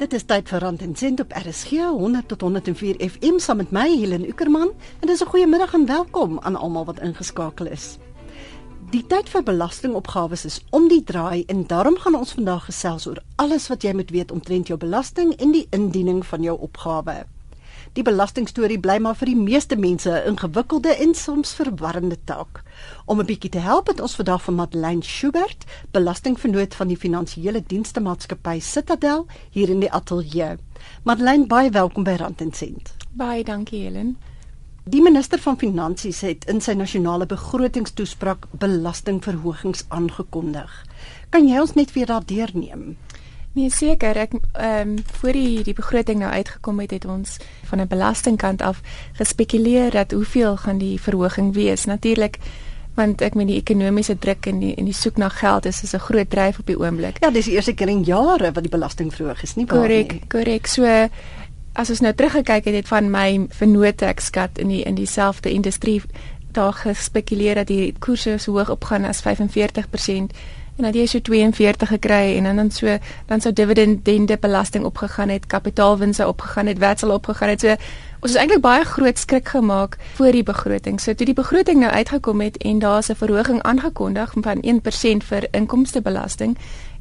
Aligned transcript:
Dit 0.00 0.14
is 0.16 0.22
tyd 0.24 0.48
vir 0.48 0.62
Rand 0.64 0.80
en 0.80 0.94
Sent 0.96 1.20
op 1.20 1.32
RSG 1.36 1.82
100 1.92 2.28
tot 2.28 2.40
104 2.40 2.96
FM 3.04 3.36
saam 3.36 3.58
met 3.60 3.70
my 3.70 3.82
Helen 3.84 4.22
Ukerman 4.24 4.70
en 5.00 5.06
dis 5.06 5.20
'n 5.20 5.28
goeie 5.28 5.46
middag 5.46 5.74
en 5.74 5.86
welkom 5.86 6.38
aan 6.38 6.56
almal 6.56 6.84
wat 6.84 7.00
ingeskakel 7.00 7.66
is. 7.66 7.98
Die 8.90 9.06
tyd 9.06 9.28
vir 9.28 9.42
belastingopgawes 9.42 10.44
is 10.44 10.64
om 10.70 10.88
die 10.88 11.02
draai 11.04 11.44
en 11.46 11.66
daarom 11.66 11.98
gaan 11.98 12.14
ons 12.14 12.32
vandag 12.32 12.64
gesels 12.64 13.06
oor 13.06 13.22
alles 13.36 13.68
wat 13.68 13.82
jy 13.82 13.92
moet 13.92 14.10
weet 14.10 14.32
omtrent 14.32 14.66
jou 14.66 14.78
belasting 14.78 15.36
en 15.36 15.52
die 15.52 15.66
indiening 15.70 16.26
van 16.26 16.42
jou 16.42 16.58
opgawe. 16.60 17.24
Die 17.98 18.04
belastingstorie 18.06 18.78
bly 18.78 19.00
maar 19.02 19.16
vir 19.18 19.32
die 19.32 19.38
meeste 19.38 19.74
mense 19.76 20.10
'n 20.10 20.28
ingewikkelde 20.30 20.92
en 21.04 21.14
soms 21.14 21.54
verwarrende 21.58 22.18
taak. 22.24 22.62
Om 23.04 23.20
'n 23.20 23.26
bietjie 23.26 23.50
te 23.50 23.58
help 23.58 23.86
het 23.86 24.00
ons 24.00 24.14
vandag 24.14 24.42
van 24.42 24.54
Madeleine 24.54 25.02
Schubert, 25.02 25.64
belastingvernoot 25.90 26.74
van 26.74 26.88
die 26.88 26.96
finansiële 26.96 27.62
dienste 27.66 28.00
maatskappy 28.00 28.60
Citadel 28.60 29.26
hier 29.50 29.68
in 29.68 29.80
die 29.80 29.90
ateljee. 29.90 30.56
Madeleine, 31.02 31.46
baie 31.46 31.70
welkom 31.70 32.04
by 32.04 32.10
Rand 32.10 32.40
en 32.40 32.52
Sent. 32.52 32.94
Baie 33.10 33.44
dankie 33.44 33.82
Helen. 33.82 34.16
Die 34.84 35.02
minister 35.02 35.38
van 35.38 35.58
Finansies 35.58 36.20
het 36.20 36.44
in 36.44 36.60
sy 36.60 36.72
nasionale 36.72 37.26
begrotingstoespraak 37.26 38.46
belastingverhogings 38.52 39.84
aangekondig. 39.88 40.86
Kan 41.28 41.48
jy 41.48 41.60
ons 41.60 41.74
net 41.74 41.92
weer 41.92 42.06
daardeur 42.06 42.50
neem? 42.54 42.96
Nee 43.52 43.70
seker, 43.70 44.16
ek 44.16 44.32
ehm 44.52 44.88
um, 44.88 44.96
voor 45.20 45.32
die 45.32 45.62
die 45.66 45.74
begroting 45.74 46.18
nou 46.22 46.30
uitgekom 46.30 46.80
het, 46.80 46.90
het 46.90 47.04
ons 47.04 47.36
van 47.66 47.80
'n 47.80 47.88
belastingkant 47.88 48.62
af 48.62 48.80
gespekuleer 49.12 49.90
dat 49.90 50.12
hoeveel 50.12 50.56
gaan 50.56 50.78
die 50.78 51.00
verhoging 51.00 51.54
wees. 51.54 51.84
Natuurlik 51.84 52.38
want 52.94 53.20
ek 53.20 53.34
meen 53.34 53.46
die 53.46 53.58
ekonomiese 53.60 54.18
druk 54.18 54.46
en 54.46 54.58
die 54.58 54.74
en 54.74 54.84
die 54.84 54.94
soek 54.94 55.16
na 55.16 55.28
geld 55.28 55.66
is 55.66 55.82
is 55.82 55.94
'n 55.94 56.06
groot 56.06 56.30
dryf 56.30 56.58
op 56.58 56.66
die 56.66 56.78
oomblik. 56.78 57.16
Ja, 57.20 57.30
dis 57.30 57.44
die 57.44 57.54
eerste 57.54 57.74
keer 57.74 57.88
in 57.88 58.02
jare 58.02 58.52
wat 58.52 58.62
die 58.62 58.70
belasting 58.70 59.14
verhoog 59.14 59.42
is, 59.42 59.54
nie 59.54 59.66
waar 59.66 59.88
nie? 59.88 60.04
Korrek, 60.04 60.28
korrek. 60.28 60.66
So 60.66 61.08
as 61.72 61.90
ons 61.90 62.00
nou 62.00 62.14
teruggekyk 62.14 62.64
het, 62.64 62.74
het 62.74 62.88
van 62.88 63.10
my 63.10 63.46
vennote 63.48 64.06
ek 64.06 64.20
skat 64.20 64.58
in 64.58 64.68
die 64.68 64.82
in 64.82 64.94
dieselfde 64.94 65.50
industrie 65.50 66.02
daar 66.52 66.72
gespekuleer 66.72 67.54
dat 67.54 67.66
die 67.66 67.94
koerse 67.98 68.38
so 68.38 68.52
hoog 68.52 68.70
opgaan 68.70 69.04
as 69.04 69.22
45% 69.22 70.34
en 70.80 70.88
dan 70.88 70.96
jy 70.96 71.06
so 71.10 71.20
42 71.20 71.90
gekry 71.92 72.36
en 72.38 72.48
dan 72.48 72.56
dan 72.56 72.70
so 72.72 72.98
dan 73.28 73.40
sou 73.44 73.52
dividende 73.52 74.36
belasting 74.40 74.84
opgegaan 74.84 75.28
het, 75.28 75.46
kapitaalwinse 75.46 76.26
opgegaan 76.26 76.66
het, 76.66 76.78
wetsel 76.78 77.12
opgegaan 77.12 77.52
het. 77.52 77.60
So 77.60 77.76
ons 78.20 78.32
is 78.32 78.38
eintlik 78.40 78.62
baie 78.64 78.84
groot 78.84 79.18
skrik 79.18 79.48
gemaak 79.48 79.98
voor 80.16 80.32
die 80.32 80.44
begroting. 80.44 81.00
So 81.00 81.14
toe 81.14 81.26
die 81.28 81.36
begroting 81.36 81.80
nou 81.80 81.92
uitgekom 81.92 82.40
het 82.40 82.56
en 82.56 82.78
daar's 82.78 83.10
'n 83.10 83.20
verhoging 83.20 83.62
aangekondig 83.62 84.32
van 84.40 84.58
1% 84.62 85.24
vir 85.24 85.48
inkomstebelasting, 85.50 86.56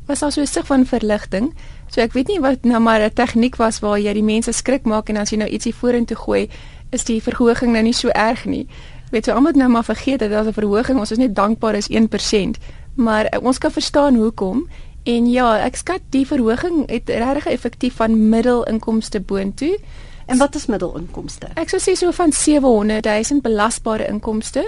was 0.06 0.20
daar 0.20 0.32
so 0.32 0.42
'n 0.42 0.48
sig 0.48 0.66
van 0.66 0.86
verligting. 0.86 1.54
So 1.88 2.02
ek 2.02 2.14
weet 2.14 2.28
nie 2.28 2.40
wat 2.40 2.64
nou 2.64 2.80
maar 2.80 3.02
'n 3.02 3.14
tegniek 3.14 3.56
was 3.56 3.80
waar 3.80 4.00
jy 4.00 4.14
die 4.14 4.24
mense 4.24 4.52
skrik 4.52 4.84
maak 4.84 5.10
en 5.10 5.18
as 5.18 5.30
jy 5.30 5.38
nou 5.38 5.50
ietsie 5.50 5.76
vorentoe 5.76 6.18
gooi, 6.18 6.50
is 6.90 7.04
die 7.04 7.22
verhoging 7.22 7.72
nou 7.72 7.84
nie 7.84 7.94
so 7.94 8.08
erg 8.08 8.46
nie. 8.46 8.68
Weet 9.12 9.26
jy, 9.26 9.34
almal 9.34 9.52
nou 9.52 9.70
maar 9.70 9.84
vergeet 9.84 10.20
dat 10.20 10.30
daar's 10.30 10.48
'n 10.48 10.54
verhoging. 10.54 11.00
Ons 11.00 11.12
is 11.12 11.18
net 11.18 11.36
dankbaar 11.36 11.76
is 11.76 11.90
1% 11.90 12.58
maar 13.00 13.30
uh, 13.32 13.40
ons 13.42 13.58
kan 13.58 13.72
verstaan 13.72 14.20
hoekom 14.20 14.68
en 15.04 15.32
ja, 15.32 15.48
ek 15.64 15.80
skat 15.80 16.06
die 16.14 16.26
verhoging 16.28 16.84
het 16.92 17.10
regtig 17.10 17.48
effektief 17.56 17.98
van 18.02 18.18
middelinkomste 18.30 19.22
boontoe. 19.24 19.78
En 20.30 20.38
wat 20.38 20.56
is 20.56 20.68
middelinkomste? 20.70 21.50
Ek 21.58 21.72
sou 21.72 21.80
sê 21.82 21.96
so 21.98 22.12
van 22.14 22.32
700 22.36 23.08
000 23.08 23.42
belasbare 23.42 24.06
inkomste. 24.12 24.68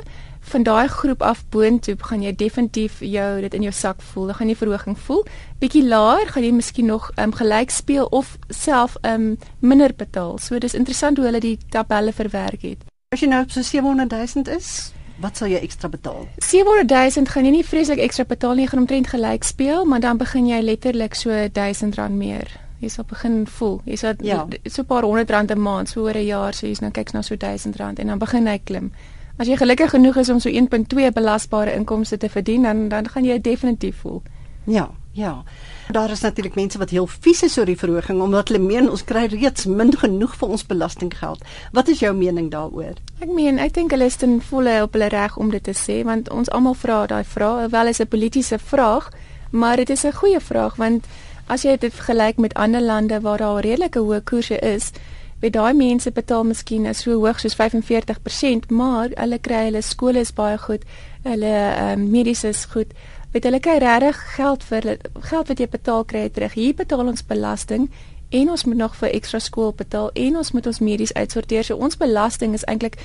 Van 0.52 0.64
daai 0.66 0.88
groep 0.90 1.22
af 1.22 1.44
boontoe 1.54 1.94
gaan 2.02 2.24
jy 2.26 2.32
definitief 2.34 3.04
jou 3.06 3.42
dit 3.44 3.54
in 3.54 3.68
jou 3.68 3.74
sak 3.76 4.02
voel. 4.02 4.32
Dan 4.32 4.40
gaan 4.40 4.50
jy 4.50 4.56
verhoging 4.58 4.98
voel. 4.98 5.22
Bietjie 5.62 5.84
laer 5.86 6.32
gaan 6.32 6.48
jy 6.48 6.56
miskien 6.56 6.90
nog 6.90 7.12
um, 7.22 7.36
gelyk 7.38 7.70
speel 7.70 8.10
of 8.10 8.38
self 8.50 8.98
um, 9.06 9.36
minder 9.60 9.94
betaal. 9.94 10.40
So 10.42 10.58
dis 10.58 10.74
interessant 10.74 11.22
hoe 11.22 11.30
hulle 11.30 11.44
die 11.44 11.60
tabelle 11.70 12.16
verwerk 12.16 12.66
het. 12.66 12.82
As 13.14 13.22
jy 13.22 13.30
nou 13.30 13.44
op 13.46 13.54
so 13.54 13.62
700 13.62 14.10
000 14.10 14.50
is, 14.58 14.90
Wat 15.22 15.38
sal 15.38 15.52
jy 15.52 15.60
ekstra 15.62 15.90
betaal? 15.90 16.26
700 16.38 16.90
000 17.16 17.30
gaan 17.30 17.46
jy 17.46 17.52
nie 17.52 17.66
vreeslik 17.66 18.00
ekstra 18.02 18.26
betaal 18.26 18.58
nie, 18.58 18.68
gaan 18.68 18.84
omtrent 18.84 19.12
gelyk 19.12 19.46
speel, 19.46 19.86
maar 19.86 20.02
dan 20.02 20.18
begin 20.18 20.48
jy 20.50 20.62
letterlik 20.66 21.16
so 21.16 21.30
1000 21.30 21.96
rand 22.00 22.18
meer. 22.18 22.50
Jy 22.82 22.90
sal 22.90 23.06
begin 23.06 23.44
voel. 23.46 23.82
Jy 23.86 23.96
sal 24.02 24.14
ja. 24.26 24.48
so 24.66 24.82
'n 24.82 24.86
paar 24.86 25.06
honderd 25.06 25.30
rand 25.30 25.52
'n 25.52 25.62
maand, 25.62 25.90
so 25.90 26.02
oor 26.02 26.18
'n 26.18 26.26
jaar, 26.26 26.54
so 26.54 26.66
jy's 26.68 26.82
nou 26.82 26.92
kyk 26.92 27.14
na 27.14 27.22
so 27.22 27.36
1000 27.36 27.76
rand 27.76 28.00
en 28.00 28.08
dan 28.08 28.20
begin 28.20 28.48
hy 28.48 28.58
klim. 28.58 28.92
As 29.38 29.48
jy 29.48 29.58
gelukkig 29.58 29.90
genoeg 29.90 30.18
is 30.18 30.30
om 30.30 30.40
so 30.40 30.50
1.2 30.50 31.12
belasbare 31.14 31.74
inkomste 31.74 32.18
te 32.18 32.30
verdien, 32.30 32.64
dan 32.64 32.90
dan 32.90 33.08
gaan 33.10 33.26
jy 33.26 33.42
definitief 33.42 33.96
voel. 34.02 34.22
Ja, 34.66 34.90
ja. 35.12 35.44
Daar 35.92 36.10
is 36.10 36.22
natuurlik 36.22 36.56
mense 36.56 36.78
wat 36.78 36.90
heel 36.90 37.08
vies 37.08 37.44
is 37.44 37.58
oor 37.58 37.66
die 37.66 37.78
verhoging 37.78 38.22
omdat 38.22 38.48
hulle 38.48 38.64
meen 38.64 38.90
ons 38.90 39.04
kry 39.04 39.26
reeds 39.32 39.66
min 39.66 39.92
genoeg 39.98 40.36
vir 40.40 40.50
ons 40.50 40.66
belastinggeld. 40.66 41.44
Wat 41.72 41.88
is 41.88 42.00
jou 42.00 42.14
mening 42.16 42.52
daaroor? 42.52 42.96
Ek 43.20 43.30
meen, 43.30 43.60
ek 43.60 43.74
dink 43.74 43.92
hulle 43.92 44.08
is 44.08 44.16
ten 44.16 44.40
volle 44.42 44.82
op 44.86 44.96
hulle 44.96 45.10
reg 45.12 45.38
om 45.38 45.52
dit 45.52 45.64
te 45.64 45.76
sê 45.76 46.02
want 46.08 46.30
ons 46.32 46.50
almal 46.50 46.78
vra 46.80 47.06
daai 47.12 47.24
vraag, 47.24 47.70
wel 47.72 47.88
is 47.88 48.00
'n 48.00 48.08
politieke 48.08 48.60
vraag, 48.60 49.12
maar 49.52 49.76
dit 49.76 49.90
is 49.90 50.06
'n 50.06 50.14
goeie 50.14 50.40
vraag 50.40 50.76
want 50.76 51.06
as 51.48 51.64
jy 51.64 51.78
dit 51.78 51.94
vergelyk 51.94 52.38
met 52.38 52.54
ander 52.54 52.82
lande 52.82 53.20
waar 53.22 53.38
daar 53.38 53.62
redelike 53.62 54.00
hoë 54.00 54.24
koerse 54.24 54.60
is, 54.60 54.92
weet 55.40 55.54
daai 55.54 55.74
mense 55.74 56.12
betaal 56.12 56.44
miskien 56.44 56.96
so 56.96 57.12
hoog 57.12 57.40
soos 57.40 57.56
45%, 57.56 58.70
maar 58.70 59.10
hulle 59.16 59.40
kry 59.40 59.64
hulle 59.64 59.82
skole 59.82 60.20
is 60.20 60.32
baie 60.34 60.58
goed, 60.58 60.84
hulle 61.24 61.56
um, 61.92 62.10
mediese 62.10 62.48
is 62.48 62.66
goed 62.66 62.94
weet 63.32 63.44
hulle 63.48 63.60
kry 63.60 63.78
regtig 63.80 64.18
geld 64.36 64.64
vir 64.64 64.98
geld 65.20 65.48
wat 65.48 65.60
jy 65.60 65.68
betaal 65.68 66.06
kry 66.06 66.30
terug. 66.30 66.54
Hier 66.54 66.76
betaal 66.76 67.08
ons 67.08 67.24
belasting 67.26 67.90
en 68.30 68.50
ons 68.50 68.64
moet 68.66 68.78
nog 68.78 68.96
vir 68.96 69.12
ekstra 69.16 69.40
skool 69.40 69.74
betaal 69.76 70.12
en 70.14 70.38
ons 70.38 70.52
moet 70.52 70.68
ons 70.68 70.80
medies 70.80 71.14
uitsorteer. 71.14 71.64
So 71.64 71.76
ons 71.76 71.98
belasting 71.98 72.54
is 72.54 72.66
eintlik 72.68 73.00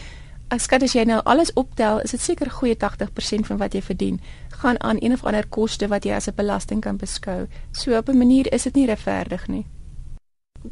as 0.54 0.66
skat 0.68 0.84
as 0.86 0.94
jy 0.94 1.02
nou 1.08 1.18
alles 1.26 1.50
optel, 1.58 2.00
is 2.06 2.14
dit 2.14 2.22
seker 2.22 2.50
goeie 2.50 2.76
80% 2.78 3.48
van 3.48 3.58
wat 3.58 3.74
jy 3.74 3.82
verdien 3.82 4.20
gaan 4.62 4.78
aan 4.80 5.00
een 5.00 5.12
of 5.12 5.24
ander 5.26 5.46
koste 5.46 5.88
wat 5.90 6.04
jy 6.04 6.14
as 6.14 6.28
'n 6.28 6.36
belasting 6.36 6.80
kan 6.80 6.96
beskou. 6.96 7.46
So 7.72 7.96
op 7.96 8.08
'n 8.08 8.18
manier 8.18 8.52
is 8.52 8.62
dit 8.62 8.74
nie 8.74 8.86
regverdig 8.86 9.48
nie. 9.48 9.66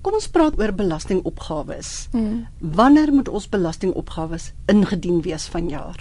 Kom 0.03 0.15
ons 0.15 0.29
praat 0.29 0.59
oor 0.59 0.73
belastingopgawes. 0.73 2.09
Hmm. 2.11 2.47
Wanneer 2.59 3.13
moet 3.13 3.29
ons 3.29 3.49
belastingopgawes 3.49 4.53
ingedien 4.67 5.23
wees 5.23 5.47
vanjaar? 5.47 6.01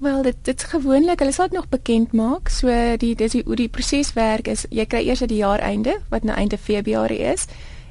Wel 0.00 0.22
dit 0.22 0.36
dit 0.42 0.62
gewoonlik, 0.64 1.18
hulle 1.18 1.32
sal 1.32 1.50
dit 1.50 1.58
nog 1.58 1.68
bekend 1.68 2.12
maak. 2.12 2.48
So 2.48 2.72
die 2.96 3.14
dis 3.14 3.34
hoe 3.44 3.56
die 3.56 3.68
proses 3.68 4.14
werk 4.16 4.46
is 4.48 4.64
jy 4.72 4.86
kry 4.88 5.02
eers 5.04 5.20
die 5.28 5.42
jaar 5.42 5.60
einde 5.60 5.98
wat 6.08 6.24
nou 6.24 6.36
einde 6.40 6.56
Februarie 6.58 7.18
is 7.20 7.44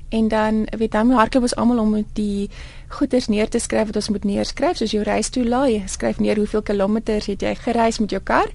en 0.09 0.27
dan 0.27 0.63
weet 0.77 0.91
dan 0.91 1.11
hardloop 1.13 1.45
ons 1.45 1.55
almal 1.55 1.79
om 1.83 1.91
die 2.17 2.49
goederes 2.87 3.27
neer 3.29 3.49
te 3.49 3.59
skryf 3.61 3.91
wat 3.91 3.99
ons 4.01 4.09
moet 4.09 4.25
neerskryf 4.25 4.79
soos 4.79 4.95
jou 4.95 5.03
reistoelaai, 5.05 5.83
skryf 5.85 6.17
neer 6.19 6.41
hoeveel 6.41 6.63
kilometers 6.65 7.29
het 7.29 7.45
jy 7.45 7.53
gereis 7.55 7.99
met 8.01 8.09
jou 8.09 8.21
kar. 8.23 8.49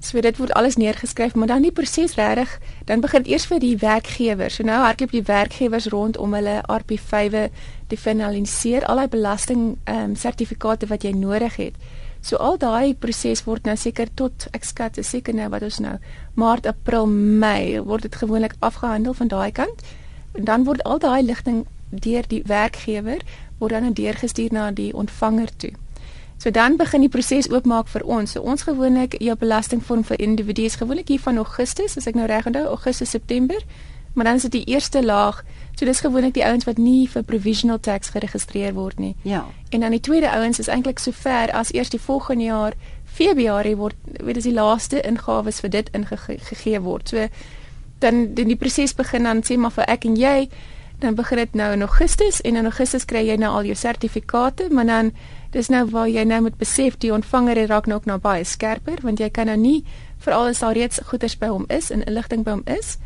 So 0.00 0.20
dit 0.20 0.40
word 0.40 0.52
alles 0.56 0.76
neergeskryf, 0.80 1.34
maar 1.34 1.48
dan 1.48 1.62
die 1.64 1.72
proses 1.72 2.16
regtig, 2.16 2.58
dan 2.84 3.00
begin 3.04 3.28
eers 3.28 3.44
vir 3.48 3.60
die 3.60 3.76
werkgewer. 3.80 4.48
So 4.52 4.64
nou 4.64 4.80
hardloop 4.80 5.12
die 5.12 5.22
werkgewers 5.28 5.90
rond 5.92 6.16
om 6.16 6.32
hulle 6.36 6.62
RP5e 6.72 7.44
te 7.88 8.00
finaliseer, 8.00 8.84
al 8.88 9.04
die 9.04 9.12
belasting 9.12 9.76
ehm 9.84 10.10
um, 10.10 10.16
sertifikate 10.16 10.88
wat 10.88 11.04
jy 11.04 11.12
nodig 11.12 11.60
het. 11.60 11.76
So 12.24 12.36
al 12.40 12.56
daai 12.56 12.94
proses 12.96 13.42
word 13.44 13.66
nou 13.68 13.74
seker 13.76 14.08
tot 14.16 14.46
ek 14.56 14.64
skat 14.64 14.96
is 15.00 15.10
seker 15.12 15.36
nou 15.36 15.50
wat 15.52 15.66
ons 15.66 15.76
nou 15.84 15.98
Maart, 16.40 16.64
April, 16.66 17.04
Mei 17.06 17.80
word 17.84 18.06
dit 18.08 18.16
gewoonlik 18.16 18.56
afgehandel 18.64 19.12
van 19.18 19.28
daai 19.28 19.52
kant. 19.52 19.84
En 20.32 20.48
dan 20.48 20.64
word 20.64 20.80
al 20.88 21.02
daai 21.04 21.22
ligting 21.22 21.66
deur 21.90 22.24
die 22.28 22.40
werkgewer 22.48 23.20
word 23.60 23.76
dan 23.76 23.92
deurgestuur 23.92 24.56
na 24.56 24.70
die 24.72 24.94
ontvanger 24.96 25.52
toe. 25.56 25.74
So 26.40 26.50
dan 26.50 26.78
begin 26.80 27.04
die 27.04 27.12
proses 27.12 27.50
oopmaak 27.52 27.92
vir 27.92 28.02
ons. 28.08 28.32
So 28.32 28.40
ons 28.40 28.64
gewoonlik 28.64 29.18
jou 29.20 29.36
belastingvorm 29.36 30.02
vir 30.08 30.20
individue 30.20 30.72
gewoonlik 30.72 31.12
hier 31.12 31.20
van 31.20 31.38
Augustus, 31.38 31.96
as 31.96 32.08
ek 32.08 32.16
nou 32.16 32.26
reg 32.26 32.48
onthou, 32.48 32.64
Augustus, 32.72 33.12
September 33.12 33.60
maar 34.14 34.24
dan 34.24 34.34
is 34.34 34.42
dit 34.42 34.52
die 34.52 34.64
eerste 34.64 35.04
laag. 35.04 35.44
So 35.74 35.84
dis 35.84 36.00
gewoonlik 36.00 36.34
die 36.34 36.44
ouens 36.44 36.64
wat 36.64 36.78
nie 36.78 37.08
vir 37.10 37.22
provisional 37.22 37.80
tax 37.80 38.08
geregistreer 38.14 38.74
word 38.74 38.98
nie. 38.98 39.16
Ja. 39.22 39.44
En 39.70 39.80
dan 39.80 39.90
die 39.90 40.00
tweede 40.00 40.30
ouens 40.30 40.58
is 40.58 40.68
eintlik 40.68 40.98
sover 40.98 41.52
as 41.52 41.72
eers 41.74 41.90
die 41.90 42.00
volgende 42.00 42.44
jaar 42.44 42.72
Februarie 43.04 43.76
word 43.76 43.96
weet 44.22 44.36
as 44.36 44.46
die 44.46 44.54
laaste 44.54 45.02
ingawes 45.02 45.60
vir 45.60 45.70
dit 45.70 45.90
ingegee 45.92 46.80
word. 46.80 47.08
So 47.08 47.28
dan 47.98 48.34
dan 48.34 48.48
die 48.50 48.56
proses 48.56 48.94
begin 48.94 49.22
dan 49.22 49.42
sê 49.42 49.58
maar 49.58 49.74
vir 49.74 49.90
ek 49.90 50.04
en 50.04 50.16
jy 50.16 50.48
dan 50.98 51.14
begin 51.14 51.38
dit 51.38 51.54
nou 51.54 51.72
in 51.72 51.82
Augustus 51.82 52.40
en 52.40 52.56
in 52.56 52.64
Augustus 52.64 53.04
kry 53.04 53.26
jy 53.26 53.36
nou 53.36 53.50
al 53.50 53.66
jou 53.68 53.74
sertifikate, 53.76 54.68
maar 54.70 54.86
dan 54.86 55.10
dis 55.54 55.68
nou 55.68 55.84
waar 55.90 56.08
jy 56.08 56.24
nou 56.26 56.40
moet 56.46 56.56
besef 56.58 56.96
die 56.98 57.12
ontvanger 57.14 57.66
raak 57.66 57.86
nou 57.86 57.98
ook 57.98 58.06
nou 58.10 58.18
baie 58.18 58.44
skerper 58.44 59.02
want 59.02 59.20
jy 59.22 59.30
kan 59.30 59.46
nou 59.50 59.56
nie 59.56 59.84
veral 60.24 60.50
as 60.50 60.62
daar 60.64 60.74
reeds 60.74 61.00
goederes 61.10 61.36
by 61.38 61.50
hom 61.52 61.66
is 61.68 61.90
en 61.94 62.02
inligting 62.06 62.42
by 62.46 62.56
hom 62.56 62.64
is 62.66 62.96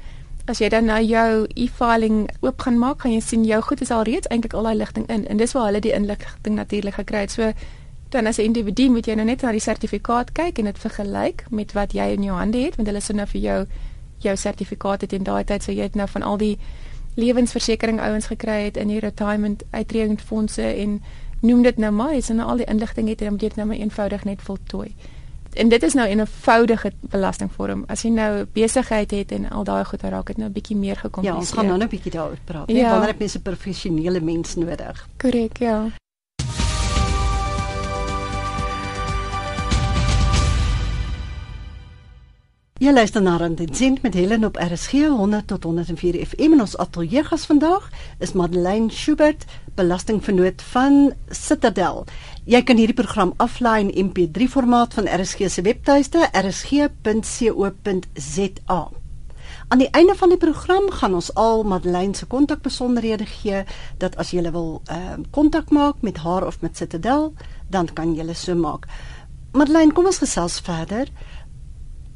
as 0.49 0.59
jy 0.62 0.69
dan 0.73 0.85
nou 0.89 1.00
jou 1.05 1.47
e-filing 1.55 2.29
oop 2.41 2.61
gaan 2.61 2.79
maak, 2.79 3.03
gaan 3.03 3.12
jy 3.12 3.21
sien 3.21 3.45
jou 3.45 3.61
goed 3.62 3.81
is 3.85 3.91
al 3.91 4.03
reeds 4.09 4.29
eintlik 4.33 4.55
al 4.55 4.69
daai 4.69 4.77
ligting 4.77 5.06
in 5.09 5.27
en 5.29 5.37
dis 5.37 5.53
waar 5.53 5.69
hulle 5.69 5.81
die 5.81 5.93
inligting 5.93 6.56
natuurlik 6.56 6.95
gekry 6.95 7.27
het. 7.27 7.31
So 7.31 7.53
dan 8.11 8.27
as 8.27 8.39
'n 8.39 8.43
individu 8.43 8.89
moet 8.91 9.06
jy 9.06 9.15
nou 9.15 9.27
net 9.27 9.43
na 9.43 9.53
die 9.53 9.61
sertifikaat 9.61 10.33
kyk 10.33 10.59
en 10.59 10.65
dit 10.65 10.79
vergelyk 10.79 11.45
met 11.50 11.73
wat 11.73 11.93
jy 11.93 12.06
in 12.17 12.23
jou 12.23 12.37
hande 12.37 12.59
het 12.59 12.77
want 12.77 12.89
hulle 12.89 13.00
sê 13.00 13.15
nou 13.15 13.27
vir 13.27 13.41
jou 13.41 13.67
jou 14.19 14.37
sertifikaat 14.37 15.00
het 15.00 15.12
in 15.12 15.23
daai 15.23 15.45
tyd 15.45 15.62
so 15.62 15.73
jy 15.73 15.83
het 15.83 15.95
nou 15.95 16.09
van 16.09 16.23
al 16.23 16.37
die 16.37 16.59
lewensversekering 17.15 18.00
ouens 18.00 18.27
gekry 18.27 18.65
het 18.65 18.77
in 18.77 18.89
die 18.89 19.00
retirement 19.00 19.62
uittredingfondse 19.71 20.62
en 20.62 21.03
noem 21.41 21.62
dit 21.62 21.77
nou 21.77 21.93
maar, 21.93 22.15
is 22.15 22.31
en 22.31 22.37
nou 22.37 22.49
al 22.49 22.56
die 22.56 22.67
inligting 22.67 23.09
het 23.09 23.21
en 23.21 23.25
dan 23.25 23.33
moet 23.33 23.43
jy 23.43 23.49
dit 23.49 23.56
nou 23.56 23.69
maar 23.69 23.77
eenvoudig 23.77 24.25
net 24.25 24.43
voltooi. 24.43 24.95
En 25.59 25.69
dit 25.69 25.83
is 25.83 25.95
nou 25.95 26.09
'n 26.09 26.19
eenvoudige 26.19 26.93
belastingvorm. 27.01 27.85
As 27.87 28.03
jy 28.03 28.11
nou 28.11 28.47
besigheid 28.53 29.11
het 29.11 29.33
en 29.33 29.51
al 29.51 29.65
daai 29.65 29.85
goed 29.85 30.03
raak 30.03 30.27
dit 30.27 30.37
nou 30.37 30.49
'n 30.49 30.53
bietjie 30.53 30.77
meer 30.77 30.97
gekompliseer. 30.97 31.33
Ja, 31.33 31.39
ons 31.39 31.53
gaan 31.53 31.67
nou 31.67 31.79
'n 31.79 31.89
bietjie 31.89 32.11
daaroor 32.11 32.39
praat. 32.45 32.67
Nee, 32.67 32.77
ja. 32.77 32.91
wanneer 32.91 33.09
het 33.09 33.19
mense 33.19 33.43
professionele 33.43 34.21
mens 34.21 34.55
nodig? 34.55 35.09
Korrek, 35.17 35.57
ja. 35.57 35.87
Jy 42.79 42.93
luister 42.93 43.23
na 43.23 43.37
Rand 43.37 43.61
en 43.61 43.75
Sint 43.75 44.03
met 44.03 44.15
Helen 44.15 44.45
op 44.45 44.57
RSG 44.57 44.93
100 44.93 45.47
tot 45.47 45.63
104 45.63 46.27
FM 46.27 46.53
en 46.53 46.61
ons 46.61 46.77
ateljee 46.77 47.25
gas 47.25 47.47
vandag 47.47 47.89
is 48.19 48.33
Madeleine 48.33 48.91
Schubert, 48.91 49.45
belastingvernoot 49.75 50.63
van 50.63 51.13
Citadel. 51.29 52.05
Jy 52.49 52.62
kan 52.65 52.79
hierdie 52.81 52.97
program 52.97 53.35
aflaai 53.45 53.83
in 53.83 53.91
MP3 54.09 54.47
formaat 54.49 54.95
van 54.97 55.05
RSG 55.05 55.50
se 55.53 55.61
webtuiste 55.67 56.23
rsg.co.za. 56.33 57.19
Aan 59.69 59.83
die 59.83 59.91
einde 59.93 60.15
van 60.17 60.33
die 60.33 60.41
program 60.41 60.87
gaan 60.91 61.15
ons 61.19 61.29
al 61.37 61.61
Madeleine 61.69 62.17
se 62.17 62.25
kontakbesonderhede 62.27 63.27
gee 63.29 63.65
dat 64.00 64.17
as 64.17 64.33
jy 64.33 64.41
wil 64.49 64.81
ehm 64.87 65.21
uh, 65.21 65.29
kontak 65.31 65.69
maak 65.77 66.00
met 66.00 66.17
haar 66.25 66.47
of 66.47 66.61
met 66.65 66.77
Citadel, 66.77 67.35
dan 67.69 67.93
kan 67.93 68.17
jy 68.17 68.33
so 68.33 68.55
maak. 68.56 68.89
Madeleine, 69.53 69.93
kom 69.93 70.06
ons 70.06 70.19
gesels 70.25 70.61
verder 70.65 71.12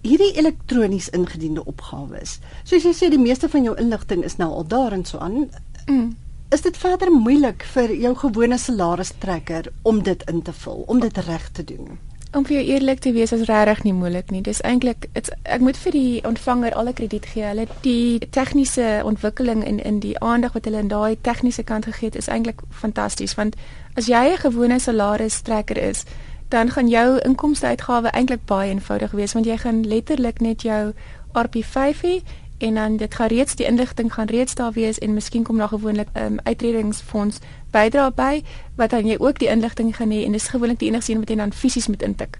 hierdie 0.01 0.33
elektronies 0.33 1.09
ingediende 1.13 1.65
opgawes. 1.65 2.41
Soos 2.65 2.83
jy 2.89 2.95
sê 2.97 3.11
die 3.13 3.21
meeste 3.21 3.49
van 3.53 3.65
jou 3.69 3.77
inligting 3.77 4.25
is 4.25 4.37
nou 4.41 4.49
al 4.49 4.67
daar 4.67 4.93
en 4.93 5.05
so 5.05 5.19
aan. 5.19 5.51
Mm. 5.87 6.17
Is 6.53 6.61
dit 6.61 6.77
verder 6.77 7.09
moeilik 7.09 7.63
vir 7.73 7.95
jou 7.97 8.11
gewone 8.21 8.59
salaristrekker 8.61 9.71
om 9.89 10.03
dit 10.05 10.25
in 10.29 10.43
te 10.43 10.53
vul, 10.53 10.83
om 10.87 10.99
dit 11.01 11.19
reg 11.25 11.47
te 11.57 11.65
doen? 11.65 11.97
Om 12.37 12.45
vir 12.45 12.57
jou 12.59 12.65
eerlik 12.75 12.99
te 13.01 13.13
wees, 13.13 13.33
is 13.33 13.47
regtig 13.49 13.81
nie 13.87 13.95
moeilik 13.97 14.29
nie. 14.31 14.43
Dis 14.45 14.61
eintlik 14.61 15.07
ek 15.17 15.65
moet 15.65 15.81
vir 15.81 15.97
die 15.97 16.21
ontvanger 16.29 16.77
alle 16.77 16.93
krediet 16.93 17.31
gee. 17.33 17.47
Hulle 17.49 17.65
die 17.87 18.29
tegniese 18.37 19.01
ontwikkeling 19.05 19.65
in 19.65 19.81
in 19.81 20.03
die 20.05 20.13
aandag 20.21 20.53
wat 20.53 20.69
hulle 20.69 20.85
in 20.85 20.93
daai 20.93 21.17
tegniese 21.21 21.65
kant 21.65 21.89
gegee 21.89 22.11
het, 22.11 22.21
is 22.21 22.29
eintlik 22.29 22.61
fantasties 22.69 23.35
want 23.41 23.57
as 23.97 24.13
jy 24.13 24.23
'n 24.35 24.45
gewone 24.45 24.79
salaristrekker 24.79 25.81
is, 25.81 26.05
dan 26.49 26.71
gaan 26.71 26.89
jou 26.89 27.19
inkomste 27.25 27.67
uitgawe 27.67 28.13
eintlik 28.13 28.45
baie 28.45 28.71
eenvoudig 28.71 29.11
wees 29.11 29.33
want 29.33 29.47
jy 29.47 29.57
gaan 29.57 29.85
letterlik 29.89 30.41
net 30.41 30.63
jou 30.63 30.93
RP5 31.33 32.05
hê 32.05 32.21
en 32.63 32.75
dan 32.75 32.97
dit 32.97 33.15
gaan 33.15 33.27
reeds 33.27 33.55
die 33.55 33.67
inligting 33.67 34.15
gaan 34.15 34.27
reeds 34.27 34.55
daar 34.55 34.73
wees 34.73 34.99
en 34.99 35.15
miskien 35.15 35.43
kom 35.43 35.59
daar 35.59 35.69
gewoonlik 35.69 36.09
'n 36.15 36.23
um, 36.23 36.39
uitredingsfonds 36.43 37.39
bydra 37.71 38.11
by 38.11 38.43
wat 38.77 38.91
dan 38.91 39.07
jy 39.07 39.17
ook 39.19 39.39
die 39.39 39.49
inligting 39.49 39.97
gaan 39.97 40.11
hê 40.11 40.25
en 40.25 40.33
dis 40.33 40.49
gewoonlik 40.49 40.79
die 40.79 40.89
enigste 40.89 41.13
een 41.13 41.19
wat 41.19 41.29
jy 41.29 41.37
dan 41.37 41.53
fisies 41.53 41.87
moet 41.87 42.03
intik. 42.03 42.39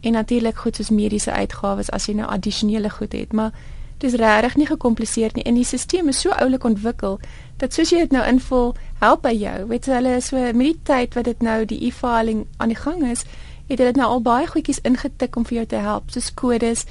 En 0.00 0.12
natuurlik 0.12 0.56
goed 0.56 0.76
soos 0.76 0.90
mediese 0.90 1.32
uitgawes 1.32 1.90
as 1.90 2.06
jy 2.06 2.14
nou 2.14 2.28
addisionele 2.28 2.90
goed 2.90 3.12
het, 3.12 3.32
maar 3.32 3.52
dis 3.98 4.12
regtig 4.12 4.56
nie 4.56 4.66
gekompliseer 4.66 5.30
nie. 5.34 5.42
En 5.42 5.54
die 5.54 5.64
stelsel 5.64 6.08
is 6.08 6.20
so 6.20 6.30
oulik 6.30 6.64
ontwikkel 6.64 7.18
dat 7.56 7.74
soos 7.74 7.90
jy 7.90 7.98
dit 7.98 8.14
nou 8.14 8.26
invul, 8.26 8.74
help 8.98 9.22
by 9.22 9.34
jou. 9.34 9.66
Weet 9.66 9.86
jy 9.86 9.94
hulle 9.98 10.20
so 10.20 10.36
met 10.36 10.66
die 10.66 10.80
tyd 10.82 11.14
wat 11.14 11.24
dit 11.24 11.42
nou 11.42 11.64
die 11.64 11.80
e-filing 11.86 12.46
aan 12.56 12.68
die 12.68 12.78
gang 12.78 13.10
is, 13.10 13.24
het 13.68 13.78
hulle 13.78 13.92
nou 13.96 14.08
al 14.08 14.22
baie 14.22 14.46
goedjies 14.46 14.80
ingetik 14.86 15.36
om 15.36 15.44
vir 15.44 15.54
jou 15.54 15.66
te 15.66 15.82
help, 15.82 16.10
soos 16.14 16.30
kodes. 16.34 16.86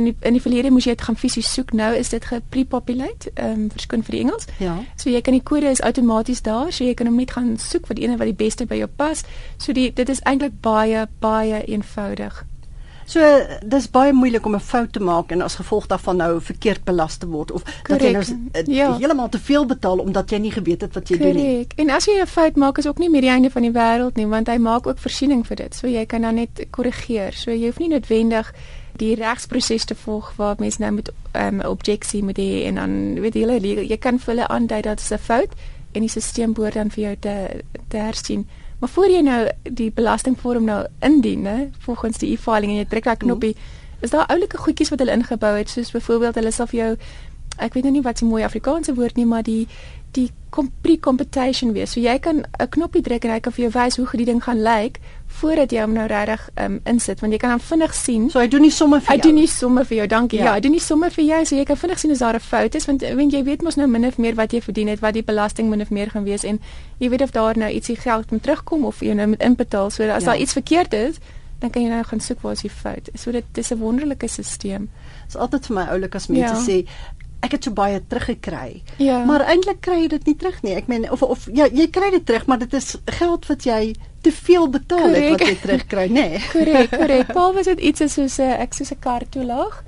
In 0.00 0.08
die, 0.08 0.16
in 0.24 0.36
die 0.38 0.40
verlede 0.40 0.70
moes 0.72 0.86
jy 0.88 0.94
dit 0.96 1.04
gaan 1.04 1.18
fisies 1.20 1.52
soek. 1.52 1.74
Nou 1.76 1.90
is 1.96 2.08
dit 2.14 2.24
gepre-populate, 2.24 3.34
ehm 3.34 3.66
um, 3.66 3.66
verskyn 3.74 4.04
vir 4.06 4.16
die 4.16 4.20
Engels. 4.24 4.48
Ja. 4.62 4.78
So 4.96 5.12
jy 5.12 5.20
kan 5.26 5.36
die 5.36 5.44
kode 5.44 5.68
is 5.68 5.82
outomaties 5.84 6.40
daar, 6.46 6.72
so 6.72 6.86
jy 6.86 6.94
kan 6.96 7.10
hom 7.10 7.18
net 7.20 7.34
gaan 7.36 7.58
soek 7.60 7.90
vir 7.90 7.98
die 7.98 8.06
ene 8.08 8.16
wat 8.20 8.30
die 8.30 8.38
beste 8.44 8.66
by 8.70 8.80
jou 8.80 8.88
pas. 9.02 9.24
So 9.58 9.76
die 9.76 9.90
dit 9.92 10.08
is 10.08 10.24
eintlik 10.24 10.56
baie 10.64 11.04
baie 11.20 11.60
eenvoudig. 11.66 12.44
So 13.10 13.26
dis 13.66 13.88
baie 13.90 14.12
moeilik 14.14 14.44
om 14.46 14.54
'n 14.54 14.60
fout 14.60 14.92
te 14.92 15.00
maak 15.02 15.32
en 15.32 15.42
as 15.42 15.54
gevolg 15.58 15.86
daarvan 15.86 16.16
nou 16.16 16.40
verkeerd 16.40 16.84
belas 16.84 17.16
te 17.16 17.26
word 17.26 17.50
of 17.50 17.62
Correct. 17.82 18.02
dat 18.02 18.26
jy 18.26 18.34
nou 18.34 18.48
uh, 18.52 18.74
ja. 18.74 18.96
heeltemal 18.98 19.28
te 19.28 19.38
veel 19.38 19.66
betaal 19.66 19.98
omdat 19.98 20.30
jy 20.30 20.38
nie 20.38 20.52
geweet 20.52 20.80
het 20.80 20.94
wat 20.94 21.08
jy 21.08 21.16
Correct. 21.16 21.36
doen 21.36 21.46
nie. 21.46 21.66
En 21.76 21.90
as 21.90 22.04
jy 22.04 22.20
'n 22.22 22.26
fout 22.26 22.56
maak 22.56 22.78
is 22.78 22.86
ook 22.86 22.98
nie 22.98 23.10
meer 23.10 23.20
die 23.20 23.30
einde 23.30 23.50
van 23.50 23.62
die 23.62 23.72
wêreld 23.72 24.16
nie 24.16 24.26
want 24.26 24.46
hy 24.46 24.56
maak 24.58 24.86
ook 24.86 24.98
voorsiening 24.98 25.46
vir 25.46 25.56
dit. 25.56 25.74
So 25.74 25.86
jy 25.86 26.06
kan 26.06 26.22
dan 26.22 26.34
net 26.34 26.66
korrigeer. 26.70 27.32
So 27.32 27.50
jy 27.50 27.66
hoef 27.66 27.78
nie 27.78 27.88
noodwendig 27.88 28.54
die 29.00 29.14
regsproses 29.18 29.84
te 29.88 29.96
volg 29.96 30.32
waar 30.36 30.56
mense 30.58 30.80
nou 30.82 30.92
met 30.92 31.10
'n 31.10 31.38
um, 31.44 31.60
objeksie 31.60 32.22
moet 32.22 32.38
hê 32.38 32.64
en 32.68 32.74
dan 32.74 33.20
weet 33.20 33.34
jy 33.34 33.40
hulle 33.40 33.86
jy 33.88 33.98
kan 33.98 34.18
vir 34.18 34.34
hulle 34.34 34.48
aandui 34.48 34.82
dat 34.82 34.98
dit 34.98 35.12
'n 35.12 35.18
fout 35.18 35.52
en 35.92 36.00
die 36.00 36.08
stelsel 36.08 36.52
behoort 36.52 36.74
dan 36.74 36.90
vir 36.90 37.02
jou 37.04 37.16
te 37.18 37.34
te 37.88 37.96
hersien. 37.96 38.46
Maar 38.78 38.88
voor 38.88 39.08
jy 39.08 39.20
nou 39.20 39.48
die 39.62 39.90
belastingvorm 39.92 40.64
nou 40.64 40.86
indien, 41.00 41.44
hè, 41.44 41.68
volgens 41.78 42.18
die 42.18 42.32
e-filing 42.32 42.72
en 42.72 42.78
jy 42.78 42.86
druk 42.88 43.04
daai 43.04 43.16
knoppie, 43.16 43.54
mm. 43.56 44.00
is 44.00 44.10
daar 44.10 44.26
oulike 44.26 44.56
goedjies 44.56 44.88
wat 44.88 44.98
hulle 44.98 45.12
ingebou 45.12 45.56
het, 45.56 45.68
soos 45.68 45.90
byvoorbeeld 45.90 46.34
hulle 46.34 46.50
sal 46.50 46.66
vir 46.66 46.80
jou 46.80 46.96
ek 47.60 47.74
weet 47.74 47.86
nou 47.86 47.92
nie 47.92 48.04
wat 48.04 48.18
se 48.18 48.24
mooi 48.24 48.42
Afrikaanse 48.44 48.94
woord 48.94 49.16
nie, 49.16 49.26
maar 49.26 49.42
die 49.42 49.66
die 50.16 50.30
pre-competition 50.82 51.72
wees. 51.72 51.92
So 51.92 52.00
jy 52.00 52.18
kan 52.18 52.44
'n 52.58 52.68
knoppie 52.68 53.02
druk 53.02 53.24
en 53.24 53.30
hy 53.30 53.40
kan 53.40 53.52
vir 53.52 53.70
jou 53.70 53.72
wys 53.72 53.96
hoe 53.96 54.06
goed 54.06 54.18
die 54.18 54.26
ding 54.26 54.42
gaan 54.42 54.62
lyk 54.62 54.98
voordat 55.26 55.70
jy 55.70 55.80
hom 55.80 55.92
nou 55.92 56.06
regtig 56.06 56.48
um, 56.56 56.80
insit, 56.84 57.20
want 57.20 57.32
jy 57.32 57.38
kan 57.38 57.50
dan 57.50 57.60
vinnig 57.60 57.94
sien. 57.94 58.30
So 58.30 58.40
hy 58.40 58.48
doen 58.48 58.60
nie 58.60 58.70
sommer 58.70 59.00
vir 59.00 59.06
jou. 59.06 59.16
Hy 59.16 59.22
doen 59.22 59.34
nie 59.34 59.46
sommer 59.46 59.84
vir 59.84 59.96
jou. 59.96 60.06
Dankie. 60.06 60.38
Ja, 60.38 60.44
ja 60.44 60.52
hy 60.52 60.60
doen 60.60 60.72
nie 60.72 60.80
sommer 60.80 61.10
vir 61.10 61.24
jou, 61.24 61.44
so 61.44 61.56
jy 61.56 61.64
kan 61.64 61.76
vinnig 61.76 61.98
sien 61.98 62.10
as 62.10 62.18
daar 62.18 62.34
'n 62.34 62.40
fout 62.40 62.74
is, 62.74 62.86
want 62.86 63.02
want 63.02 63.32
jy 63.32 63.44
weet 63.44 63.62
mos 63.62 63.76
nou 63.76 63.86
min 63.86 64.06
of 64.06 64.18
meer 64.18 64.34
wat 64.34 64.52
jy 64.52 64.60
verdien 64.60 64.88
het, 64.88 65.00
wat 65.00 65.14
die 65.14 65.22
belasting 65.22 65.70
min 65.70 65.80
of 65.80 65.90
meer 65.90 66.10
gaan 66.10 66.24
wees 66.24 66.44
en 66.44 66.60
jy 66.98 67.08
weet 67.08 67.22
of 67.22 67.30
daar 67.30 67.56
nou 67.56 67.70
ietsie 67.70 67.96
geld 67.96 68.30
moet 68.30 68.42
terugkom 68.42 68.84
of 68.84 69.00
jy 69.00 69.14
nou 69.14 69.26
moet 69.26 69.42
inbetaal. 69.42 69.90
So 69.90 70.02
as 70.02 70.24
ja. 70.24 70.30
daar 70.30 70.38
iets 70.38 70.52
verkeerd 70.52 70.92
is, 70.92 71.18
dan 71.60 71.70
kan 71.70 71.82
jy 71.82 71.88
nou 71.88 72.02
gaan 72.04 72.20
soek 72.20 72.40
waar 72.40 72.52
is 72.52 72.64
die 72.64 72.70
fout. 72.70 73.08
So 73.14 73.30
dit 73.32 73.44
is 73.54 73.70
'n 73.70 73.78
wonderlike 73.78 74.26
stelsel. 74.26 74.78
Dit 74.80 74.88
is 75.28 75.36
altyd 75.36 75.66
vir 75.66 75.74
my 75.74 75.86
oulik 75.92 76.14
as 76.14 76.26
mense 76.26 76.54
ja. 76.54 76.66
sê 76.66 76.86
ek 77.40 77.56
het 77.56 77.64
so 77.64 77.72
baie 77.72 78.00
teruggekry. 78.06 78.82
Ja. 79.00 79.24
Maar 79.24 79.46
eintlik 79.48 79.80
kry 79.80 80.02
jy 80.02 80.08
dit 80.12 80.26
nie 80.26 80.36
terug 80.36 80.62
nie. 80.62 80.74
Ek 80.76 80.88
meen 80.92 81.10
of 81.10 81.22
of 81.22 81.46
ja, 81.52 81.68
jy 81.72 81.88
kry 81.92 82.10
dit 82.10 82.26
terug, 82.26 82.46
maar 82.46 82.58
dit 82.58 82.72
is 82.76 82.96
geld 83.18 83.46
wat 83.48 83.64
jy 83.64 83.94
te 84.20 84.32
veel 84.32 84.68
betaal 84.68 85.06
correct. 85.06 85.22
het 85.22 85.30
wat 85.30 85.48
jy 85.48 85.56
terugkry, 85.62 86.06
nê? 86.08 86.26
Nee. 86.34 86.42
Korrek, 86.52 86.90
korrek. 86.90 87.32
Paul 87.32 87.54
was 87.56 87.70
dit 87.72 87.80
iets 87.80 88.04
soos 88.12 88.38
'n 88.38 88.60
ek 88.60 88.74
soos 88.76 88.92
'n 88.92 89.00
kar 89.00 89.24
toelaag. 89.28 89.84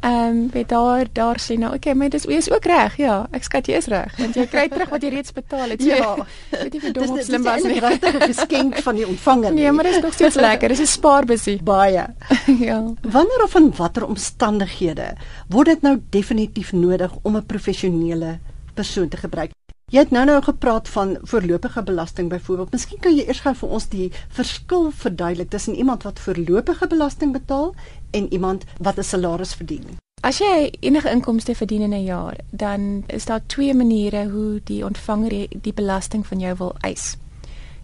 Ehm 0.00 0.26
um, 0.26 0.50
weet 0.52 0.68
daar 0.68 1.06
daar 1.12 1.36
sê 1.40 1.58
nou 1.58 1.74
okay, 1.74 1.92
maar 1.92 2.08
dis 2.08 2.24
is 2.24 2.50
ook 2.50 2.64
reg. 2.64 2.96
Ja, 2.96 3.26
ek 3.36 3.44
skat 3.44 3.66
jy 3.68 3.76
is 3.76 3.86
reg 3.86 4.14
want 4.16 4.34
jy 4.34 4.46
kry 4.48 4.68
terug 4.72 4.88
wat 4.88 5.02
jy 5.04 5.10
reeds 5.12 5.32
betaal 5.36 5.74
het. 5.74 5.82
So, 5.82 5.88
ja. 5.92 6.14
Weet 6.54 6.74
jy 6.74 6.80
vir 6.80 6.94
dom 6.96 7.10
of 7.12 7.20
slim 7.26 7.44
was 7.44 7.62
nie. 7.62 7.74
Dis 7.74 7.82
'n 7.82 7.86
regte 7.86 8.20
geskenk 8.32 8.80
van 8.86 8.96
die 8.96 9.06
ontvanger. 9.06 9.52
Nee, 9.52 9.72
maar 9.72 9.84
dit 9.84 9.94
is 9.94 10.02
nog 10.02 10.12
steeds 10.12 10.40
lekker. 10.40 10.68
Dis 10.68 10.80
'n 10.80 10.86
spaarbusie. 10.86 11.58
Baie. 11.72 12.06
ja. 12.68 12.80
Wanneer 13.02 13.42
of 13.44 13.54
in 13.54 13.72
watter 13.76 14.06
omstandighede 14.06 15.12
word 15.48 15.66
dit 15.66 15.82
nou 15.82 16.00
definitief 16.10 16.72
nodig 16.72 17.12
om 17.22 17.36
'n 17.36 17.46
professionele 17.46 18.38
persoon 18.74 19.08
te 19.08 19.16
gebruik? 19.16 19.52
Jy 19.90 20.04
het 20.04 20.12
nou 20.14 20.22
nou 20.24 20.42
gepraat 20.42 20.88
van 20.88 21.16
voorlopige 21.22 21.82
belasting 21.82 22.28
byvoorbeeld. 22.28 22.70
Miskien 22.70 22.98
kan 23.02 23.16
jy 23.16 23.24
eers 23.26 23.40
gou 23.42 23.50
vir 23.58 23.72
ons 23.74 23.88
die 23.90 24.12
verskil 24.28 24.84
verduidelik 24.94 25.50
tussen 25.50 25.74
iemand 25.74 26.06
wat 26.06 26.20
voorlopige 26.22 26.86
belasting 26.86 27.32
betaal 27.32 27.74
en 28.10 28.32
iemand 28.32 28.64
wat 28.78 28.98
'n 28.98 29.02
salaris 29.02 29.54
verdien. 29.54 29.98
As 30.22 30.38
jy 30.38 30.70
enige 30.80 31.10
inkomste 31.10 31.54
verdien 31.54 31.82
in 31.82 31.92
'n 31.92 32.04
jaar, 32.04 32.36
dan 32.50 33.04
is 33.06 33.24
daar 33.24 33.46
twee 33.46 33.74
maniere 33.74 34.28
hoe 34.28 34.60
die 34.64 34.84
ontvanger 34.84 35.46
die 35.62 35.74
belasting 35.74 36.26
van 36.26 36.38
jou 36.38 36.54
wil 36.56 36.74
eis. 36.80 37.16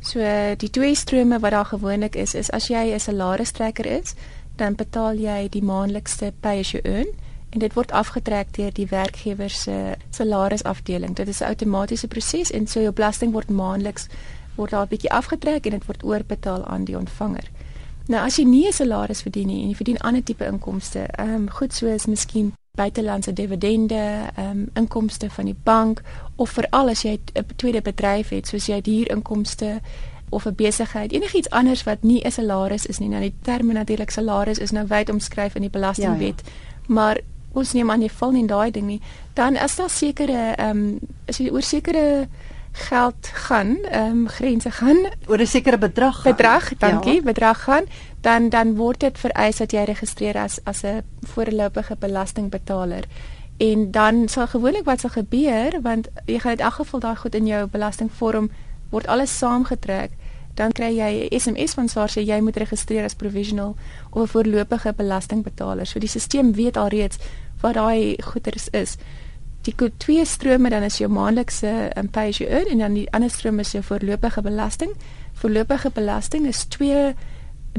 So 0.01 0.21
die 0.57 0.71
twee 0.71 0.95
strome 0.95 1.39
wat 1.39 1.51
daar 1.51 1.65
gewoonlik 1.65 2.15
is, 2.15 2.35
is 2.35 2.51
as 2.51 2.69
jy 2.69 2.95
'n 2.95 3.01
salaristrekker 3.01 3.87
is, 3.87 4.15
dan 4.57 4.75
betaal 4.75 5.15
jy 5.15 5.49
die 5.49 5.63
maandelikse 5.63 6.33
pay 6.41 6.59
as 6.59 6.71
you 6.71 6.83
earn 6.85 7.26
en 7.51 7.59
dit 7.59 7.73
word 7.73 7.93
afgetrek 7.93 8.55
deur 8.55 8.73
die 8.73 8.87
werkgewer 8.87 9.51
se 9.51 9.95
salarisafdeling. 10.11 11.15
Dit 11.15 11.29
is 11.29 11.41
'n 11.41 11.45
outomatiese 11.45 12.09
proses 12.09 12.51
en 12.51 12.67
so 12.67 12.81
jou 12.81 12.93
belasting 12.93 13.33
word 13.33 13.51
maandeliks 13.51 14.07
word 14.55 14.71
daar 14.71 14.85
'n 14.85 14.89
bietjie 14.89 15.11
afgetrek 15.11 15.65
en 15.65 15.71
dit 15.71 15.87
word 15.87 16.05
oorbetaal 16.05 16.65
aan 16.65 16.85
die 16.85 16.99
ontvanger. 16.99 17.51
Nou 18.07 18.25
as 18.25 18.37
jy 18.37 18.45
nie 18.45 18.67
'n 18.67 18.73
salaris 18.73 19.23
verdien 19.23 19.47
nie 19.47 19.63
en 19.63 19.69
jy 19.69 19.75
verdien 19.75 19.99
ander 19.99 20.23
tipe 20.23 20.45
inkomste, 20.47 20.99
ehm 20.99 21.35
um, 21.35 21.51
goed 21.51 21.75
soos 21.75 22.07
miskien 22.07 22.53
buitelandse 22.75 23.33
dividende, 23.33 24.31
ehm 24.37 24.51
um, 24.51 24.69
inkomste 24.75 25.31
van 25.31 25.45
die 25.45 25.57
bank 25.63 26.03
of 26.37 26.51
veral 26.51 26.89
as 26.89 27.03
jy 27.03 27.19
'n 27.35 27.45
tweede 27.57 27.83
bedryf 27.83 28.29
het 28.29 28.47
soos 28.47 28.67
jy 28.67 28.81
huurinkomste 28.83 29.81
of 30.29 30.47
'n 30.47 30.55
besigheid, 30.55 31.13
enigiets 31.13 31.51
anders 31.51 31.83
wat 31.85 32.03
nie 32.03 32.25
'n 32.25 32.31
salaris 32.31 32.87
is 32.87 32.99
nie. 32.99 33.09
Nou 33.09 33.21
die 33.21 33.35
term 33.43 33.73
natuurlik 33.73 34.11
salaris 34.11 34.59
is 34.59 34.71
nou 34.71 34.87
wyd 34.87 35.11
omskryf 35.11 35.55
in 35.55 35.63
die 35.63 35.71
belastingwet, 35.71 36.43
ja, 36.45 36.51
ja. 36.53 36.95
maar 36.95 37.21
ons 37.57 37.73
neem 37.73 37.91
aan 37.91 38.03
jy 38.05 38.11
val 38.19 38.35
nie 38.35 38.45
in 38.45 38.51
daai 38.51 38.71
ding 38.71 38.87
nie. 38.87 39.01
Dan 39.35 39.57
as 39.57 39.77
daar 39.77 39.91
sekere 39.91 40.55
ehm 40.57 40.71
um, 40.71 40.99
as 41.29 41.41
jy 41.41 41.51
oor 41.51 41.63
sekere 41.63 42.29
geld 42.89 43.31
gaan, 43.47 43.77
ehm 43.85 44.11
um, 44.11 44.29
grense 44.29 44.71
gaan 44.71 44.99
oor 45.27 45.41
'n 45.41 45.47
sekere 45.47 45.79
bedrag. 45.79 46.21
Gaan. 46.23 46.33
Bedrag, 46.33 46.73
dankie, 46.79 47.15
ja. 47.15 47.23
bedrag 47.23 47.63
gaan, 47.63 47.85
dan 48.21 48.49
dan 48.49 48.77
word 48.77 49.01
dit 49.01 49.19
vereis 49.19 49.57
dat 49.57 49.73
jy 49.73 49.85
registreer 49.85 50.37
as 50.37 50.59
as 50.65 50.83
'n 50.83 51.03
voorlopige 51.23 51.97
belastingbetaler. 51.99 53.05
En 53.57 53.91
dan 53.91 54.29
sal 54.29 54.47
gewoonlik 54.47 54.85
wat 54.85 55.01
sal 55.01 55.11
gebeur 55.11 55.81
want 55.83 56.09
jy 56.27 56.39
gaan 56.39 56.53
in 56.53 56.59
elk 56.59 56.75
geval 56.75 57.01
daai 57.01 57.17
goed 57.17 57.35
in 57.35 57.47
jou 57.47 57.67
belastingvorm 57.67 58.51
word 58.91 59.07
alles 59.07 59.39
saamgetrek 59.39 60.11
dan 60.57 60.73
kry 60.73 60.91
jy 60.97 61.29
'n 61.29 61.41
SMS 61.41 61.75
van 61.75 61.89
SARS 61.89 62.17
sê 62.17 62.23
jy 62.25 62.41
moet 62.41 62.57
registreer 62.57 63.05
as 63.05 63.15
provisional 63.15 63.77
of 64.11 64.23
'n 64.23 64.27
voorlopige 64.27 64.93
belastingbetaler. 64.97 65.87
So 65.87 65.99
die 65.99 66.09
stelsel 66.09 66.53
weet 66.53 66.77
alreeds 66.77 67.19
wat 67.61 67.75
daai 67.75 68.17
goederes 68.23 68.69
is. 68.71 68.97
Die 69.67 69.75
twee 69.99 70.25
strome 70.25 70.71
dan 70.71 70.83
is 70.83 70.99
jou 70.99 71.11
maandelikse 71.11 71.91
um, 71.97 72.09
pay 72.09 72.29
as 72.29 72.39
you 72.39 72.51
earn 72.51 72.71
en 72.71 72.79
dan 72.79 72.95
die 72.95 73.09
ander 73.11 73.31
stroom 73.31 73.59
is 73.59 73.73
jou 73.73 73.83
voorlopige 73.83 74.43
belasting. 74.43 74.93
Voorlopige 75.35 75.91
belasting 75.91 76.47
is 76.47 76.65
twee 76.65 77.15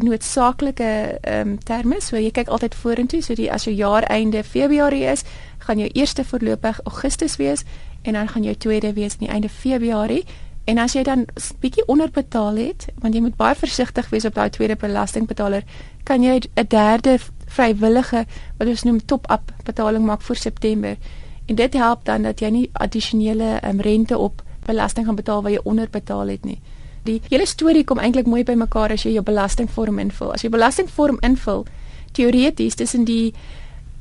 noodsaaklike 0.03 1.19
ehm 1.21 1.47
um, 1.47 1.57
terme. 1.63 2.01
So 2.01 2.17
jy 2.17 2.31
kyk 2.31 2.47
altyd 2.47 2.75
vorentoe. 2.75 3.21
So 3.21 3.35
die 3.35 3.51
as 3.51 3.65
jou 3.65 3.75
jaar 3.75 4.03
einde 4.03 4.43
Februarie 4.43 5.05
is, 5.05 5.23
gaan 5.59 5.79
jou 5.79 5.89
eerste 5.93 6.23
voorlopig 6.23 6.79
Augustus 6.83 7.37
wees 7.37 7.63
en 8.01 8.13
dan 8.13 8.27
gaan 8.27 8.43
jou 8.43 8.55
tweede 8.55 8.93
wees 8.93 9.17
aan 9.17 9.25
die 9.25 9.33
einde 9.33 9.49
Februarie. 9.49 10.25
En 10.67 10.77
as 10.77 10.93
jy 10.93 11.03
dan 11.07 11.25
bietjie 11.63 11.85
onderbetaal 11.87 12.57
het, 12.59 12.87
want 12.99 13.15
jy 13.15 13.21
moet 13.23 13.35
baie 13.39 13.55
versigtig 13.55 14.09
wees 14.11 14.25
op 14.27 14.35
daai 14.35 14.49
tweede 14.49 14.75
belastingbetaler, 14.75 15.63
kan 16.03 16.23
jy 16.23 16.41
'n 16.55 16.67
derde 16.67 17.19
vrywillige 17.57 18.25
wat 18.57 18.67
ons 18.67 18.85
noem 18.87 18.99
top-up 19.05 19.51
betaling 19.65 20.05
maak 20.05 20.23
vir 20.25 20.39
September. 20.39 20.97
En 21.47 21.55
dit 21.55 21.73
help 21.73 22.05
dan 22.05 22.27
dat 22.27 22.41
jy 22.43 22.49
nie 22.53 22.69
addisionele 22.73 23.57
um, 23.63 23.81
rente 23.81 24.17
op 24.17 24.43
belasting 24.67 25.05
gaan 25.07 25.15
betaal 25.15 25.43
wat 25.43 25.55
jy 25.55 25.61
onderbetaal 25.63 26.27
het 26.27 26.45
nie. 26.45 26.59
Die 27.07 27.21
hele 27.29 27.45
storie 27.47 27.85
kom 27.87 28.01
eintlik 28.03 28.27
mooi 28.27 28.43
bymekaar 28.43 28.91
as 28.91 29.05
jy 29.07 29.13
jou 29.15 29.23
belastingvorm 29.23 29.99
invul. 30.03 30.33
As 30.35 30.43
jy 30.43 30.51
belastingvorm 30.51 31.21
invul, 31.23 31.63
teoreties 32.17 32.75
tussen 32.75 33.05
die 33.07 33.33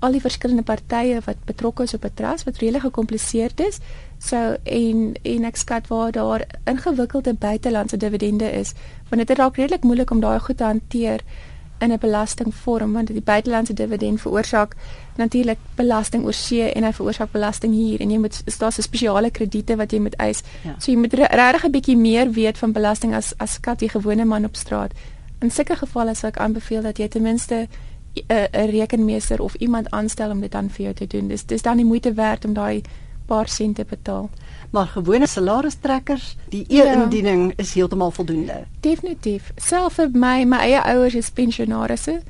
al 0.00 0.12
die 0.12 0.20
verskillende 0.20 0.62
partye 0.62 1.20
wat 1.24 1.44
betrokke 1.44 1.82
is 1.82 1.94
op 1.94 2.04
'n 2.04 2.14
trust 2.14 2.44
wat 2.44 2.58
regtig 2.58 2.82
gekompliseerd 2.82 3.60
is. 3.60 3.78
So 4.18 4.56
en 4.62 5.14
en 5.22 5.44
ek 5.44 5.56
skat 5.56 5.86
waar 5.86 6.12
daar 6.12 6.46
ingewikkelde 6.64 7.34
buitelandse 7.34 7.96
dividende 7.96 8.50
is, 8.52 8.72
want 9.08 9.26
dit 9.26 9.38
raak 9.38 9.56
redelik 9.56 9.84
moeilik 9.84 10.10
om 10.10 10.20
daai 10.20 10.40
goed 10.40 10.56
te 10.56 10.64
hanteer 10.64 11.20
in 11.78 11.92
'n 11.92 11.98
belastingvorm 11.98 12.92
want 12.92 13.06
die 13.06 13.20
buitelandse 13.20 13.72
dividend 13.72 14.20
veroorsaak 14.20 14.76
natuurlik 15.16 15.58
belasting 15.76 16.24
oor 16.24 16.34
see 16.34 16.72
en 16.72 16.84
hy 16.84 16.92
veroorsaak 16.92 17.32
belasting 17.32 17.74
hier 17.74 18.00
en 18.00 18.10
jy 18.10 18.18
moet 18.18 18.42
daar's 18.58 18.78
'n 18.78 18.82
spesiale 18.82 19.30
krediete 19.30 19.76
wat 19.76 19.92
jy 19.92 19.98
moet 19.98 20.14
eis. 20.14 20.42
Ja. 20.64 20.74
So 20.78 20.92
jy 20.92 20.98
moet 20.98 21.14
regtig 21.14 21.64
'n 21.64 21.70
bietjie 21.70 21.96
meer 21.96 22.30
weet 22.30 22.58
van 22.58 22.72
belasting 22.72 23.14
as 23.14 23.34
as 23.38 23.52
skat 23.52 23.78
die 23.78 23.88
gewone 23.88 24.24
man 24.24 24.44
op 24.44 24.56
straat. 24.56 24.92
In 25.40 25.50
sulke 25.50 25.76
gevalle 25.76 26.14
sal 26.14 26.28
ek 26.28 26.38
aanbeveel 26.38 26.82
dat 26.82 26.98
jy 26.98 27.08
ten 27.08 27.22
minste 27.22 27.68
'n 28.28 28.70
rekenmeester 28.70 29.40
of 29.40 29.54
iemand 29.54 29.90
aanstel 29.90 30.30
om 30.30 30.40
dit 30.40 30.52
dan 30.52 30.70
vir 30.70 30.84
jou 30.84 30.94
te 30.94 31.06
doen. 31.06 31.28
Dis 31.28 31.44
dis 31.44 31.62
dan 31.62 31.76
die 31.76 31.86
moeite 31.86 32.12
werd 32.12 32.44
om 32.44 32.52
daai 32.52 32.82
paar 33.26 33.48
sente 33.48 33.84
betaal. 33.84 34.30
Maar 34.70 34.86
gewone 34.86 35.26
salaristrekkers, 35.26 36.36
die 36.48 36.64
e-indiening 36.68 37.48
ja. 37.48 37.52
is 37.56 37.74
heeltemal 37.74 38.10
voldoende. 38.10 38.64
Definitief. 38.80 39.52
Self 39.56 39.92
vir 39.92 40.08
my, 40.12 40.44
my 40.44 40.56
eie 40.56 40.82
ouers 40.82 41.14
is 41.14 41.30
pensionaarsse 41.30 42.22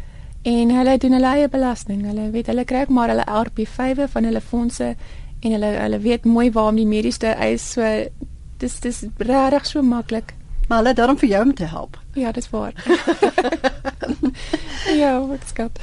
en 0.47 0.71
hulle 0.71 0.97
doen 1.03 1.17
hulle 1.17 1.35
eie 1.35 1.49
belasting. 1.51 2.05
Hulle 2.07 2.31
weet 2.31 2.47
hulle 2.53 2.65
kry 2.65 2.85
ook 2.87 2.95
maar 2.95 3.11
hulle 3.11 3.27
RP5 3.27 4.07
van 4.13 4.29
hulle 4.29 4.41
fondse 4.41 4.95
en 5.41 5.51
hulle 5.57 5.73
hulle 5.81 6.01
weet 6.05 6.25
mooi 6.25 6.51
waar 6.55 6.71
om 6.71 6.79
die 6.79 6.87
mediese 6.87 7.35
eis 7.35 7.73
so 7.75 7.91
dis 8.63 8.81
dis 8.81 9.05
regtig 9.19 9.67
so 9.67 9.83
maklik. 9.83 10.35
Maar 10.69 10.83
hulle 10.83 10.95
daarom 10.95 11.19
vir 11.19 11.29
jou 11.29 11.43
om 11.45 11.55
te 11.55 11.67
help. 11.71 11.99
Ja, 12.15 12.33
dis 12.33 12.51
waar. 12.51 12.75
ja, 15.03 15.19
wat 15.27 15.47
skat. 15.47 15.81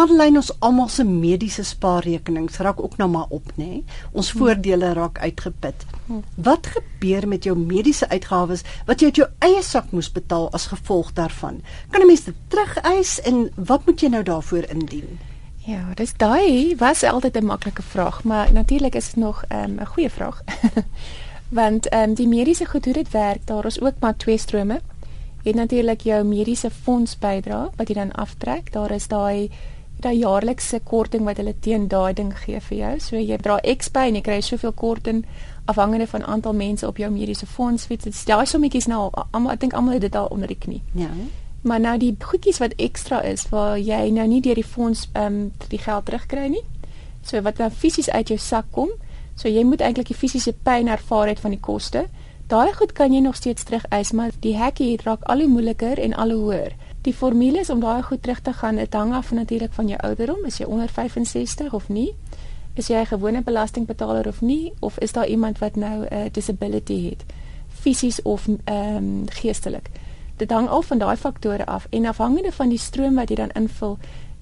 Marlyn 0.00 0.38
ons 0.40 0.48
almal 0.64 0.88
se 0.88 1.04
mediese 1.04 1.60
spaarrekenings 1.66 2.56
raak 2.64 2.78
ook 2.80 2.94
nou 2.96 3.08
maar 3.12 3.28
op, 3.36 3.50
nê? 3.58 3.66
Nee? 3.66 3.80
Ons 4.16 4.30
hmm. 4.30 4.40
voordele 4.40 4.92
raak 4.96 5.18
uitgeput. 5.20 5.82
Hmm. 6.06 6.22
Wat 6.40 6.70
gebeur 6.72 7.26
met 7.28 7.44
jou 7.44 7.52
mediese 7.58 8.08
uitgawes 8.08 8.62
wat 8.88 9.02
jy 9.02 9.10
uit 9.10 9.20
jou 9.20 9.26
eie 9.44 9.60
sak 9.62 9.90
moes 9.92 10.08
betaal 10.12 10.46
as 10.56 10.70
gevolg 10.72 11.10
daarvan? 11.18 11.60
Kan 11.92 12.00
'n 12.00 12.06
mens 12.06 12.24
dit 12.24 12.38
terugeis 12.48 13.20
en 13.28 13.50
wat 13.56 13.84
moet 13.86 14.00
jy 14.00 14.08
nou 14.08 14.22
daarvoor 14.22 14.64
indien? 14.72 15.18
Ja, 15.68 15.92
dis 15.94 16.16
daai 16.16 16.76
was 16.76 17.02
altyd 17.02 17.36
'n 17.36 17.44
maklike 17.44 17.82
vraag, 17.82 18.24
maar 18.24 18.52
natuurlik 18.52 18.94
is 18.94 19.12
dit 19.12 19.16
nog 19.16 19.44
ehm, 19.48 19.74
'n 19.74 19.80
um, 19.80 19.86
goeie 19.86 20.10
vraag. 20.10 20.42
Want 21.60 21.88
ehm 21.88 22.08
um, 22.08 22.14
die 22.14 22.28
mediese 22.28 22.64
goed 22.64 22.84
hoe 22.84 22.94
dit 22.94 23.10
werk, 23.10 23.46
daar 23.46 23.66
is 23.66 23.80
ook 23.80 24.00
maar 24.00 24.16
twee 24.16 24.38
strome. 24.38 24.80
Jy 25.42 25.50
het 25.50 25.60
natuurlik 25.60 26.00
jou 26.00 26.24
mediese 26.24 26.70
fonds 26.70 27.18
bydra 27.18 27.68
wat 27.76 27.88
jy 27.88 27.94
dan 27.94 28.12
aftrek. 28.12 28.72
Daar 28.72 28.90
is 28.90 29.08
daai 29.08 29.50
daai 30.00 30.18
jaarlikse 30.18 30.80
korting 30.84 31.24
wat 31.24 31.36
hulle 31.40 31.54
teen 31.60 31.88
daai 31.88 32.12
ding 32.14 32.32
gee 32.44 32.60
vir 32.60 32.78
jou. 32.78 32.92
So 33.00 33.16
jy 33.16 33.36
dra 33.42 33.58
X 33.76 33.90
by 33.94 34.08
en 34.08 34.18
jy 34.18 34.22
kry 34.26 34.40
soveel 34.44 34.72
korting 34.72 35.24
afhangende 35.70 36.06
van 36.06 36.24
aantal 36.24 36.54
mense 36.54 36.86
op 36.86 36.96
jou 36.96 37.10
mediese 37.10 37.46
fonds. 37.46 37.86
Dit 37.86 38.06
is 38.06 38.24
daai 38.24 38.46
sommetjies 38.46 38.88
nou 38.90 39.10
almal 39.30 39.52
ek 39.52 39.60
dink 39.60 39.76
almal 39.78 39.98
het 39.98 40.06
dit 40.08 40.16
al 40.16 40.30
onder 40.30 40.48
die 40.48 40.58
knie. 40.58 40.82
Ja. 40.94 41.10
Maar 41.62 41.80
nou 41.80 41.98
die 42.00 42.14
goedjies 42.18 42.58
wat 42.58 42.74
ekstra 42.80 43.20
is 43.22 43.48
waar 43.52 43.78
jy 43.78 44.08
nou 44.10 44.26
nie 44.26 44.40
deur 44.40 44.56
die 44.56 44.66
fonds 44.66 45.08
ehm 45.12 45.26
um, 45.26 45.52
die 45.68 45.78
geld 45.78 46.06
terugkry 46.08 46.48
nie. 46.48 46.64
So 47.22 47.42
wat 47.42 47.56
dan 47.56 47.70
fisies 47.70 48.10
uit 48.10 48.28
jou 48.28 48.38
sak 48.38 48.72
kom. 48.72 48.88
So 49.36 49.48
jy 49.48 49.64
moet 49.64 49.80
eintlik 49.80 50.08
die 50.08 50.16
fisiese 50.16 50.52
pyn 50.52 50.88
ervaar 50.88 51.28
het 51.28 51.40
van 51.40 51.50
die 51.50 51.60
koste. 51.60 52.06
Daai 52.50 52.72
goed 52.74 52.92
kan 52.92 53.12
jy 53.14 53.20
nog 53.20 53.36
steeds 53.36 53.62
terugeis, 53.62 54.10
maar 54.12 54.32
die 54.40 54.56
hekkie 54.58 54.96
raak 55.04 55.22
al 55.22 55.44
hoe 55.44 55.48
moeiliker 55.48 55.98
en 55.98 56.14
al 56.14 56.30
hoe 56.34 56.40
hoër. 56.40 56.72
Die 57.02 57.14
formules 57.14 57.70
om 57.70 57.80
daai 57.80 58.02
goed 58.02 58.22
terug 58.22 58.40
te 58.40 58.52
gaan, 58.52 58.76
dit 58.76 58.94
hang 58.94 59.14
af 59.14 59.30
natuurlik 59.32 59.72
van 59.72 59.88
jou 59.88 60.00
ouderdom, 60.00 60.44
is 60.44 60.58
jy 60.60 60.66
onder 60.68 60.88
65 60.88 61.72
of 61.72 61.88
nie? 61.88 62.14
Is 62.74 62.86
jy 62.86 63.00
'n 63.00 63.06
gewone 63.06 63.42
belastingbetaler 63.42 64.26
of 64.28 64.40
nie? 64.40 64.72
Of 64.80 64.98
is 64.98 65.12
daar 65.12 65.26
iemand 65.26 65.58
wat 65.58 65.76
nou 65.76 66.06
'n 66.06 66.14
uh, 66.14 66.24
disability 66.32 67.08
het? 67.08 67.24
Fisies 67.68 68.22
of 68.22 68.48
ehm 68.64 68.96
um, 68.96 69.24
geestelik? 69.28 69.90
Dit 70.36 70.50
hang 70.50 70.68
al 70.68 70.82
van 70.82 70.98
daai 70.98 71.16
faktore 71.16 71.66
af 71.66 71.86
en 71.90 72.06
afhangende 72.06 72.52
van 72.52 72.68
die 72.68 72.78
stroom 72.78 73.14
wat 73.14 73.28
jy 73.28 73.34
dan 73.34 73.50
invul, 73.50 73.98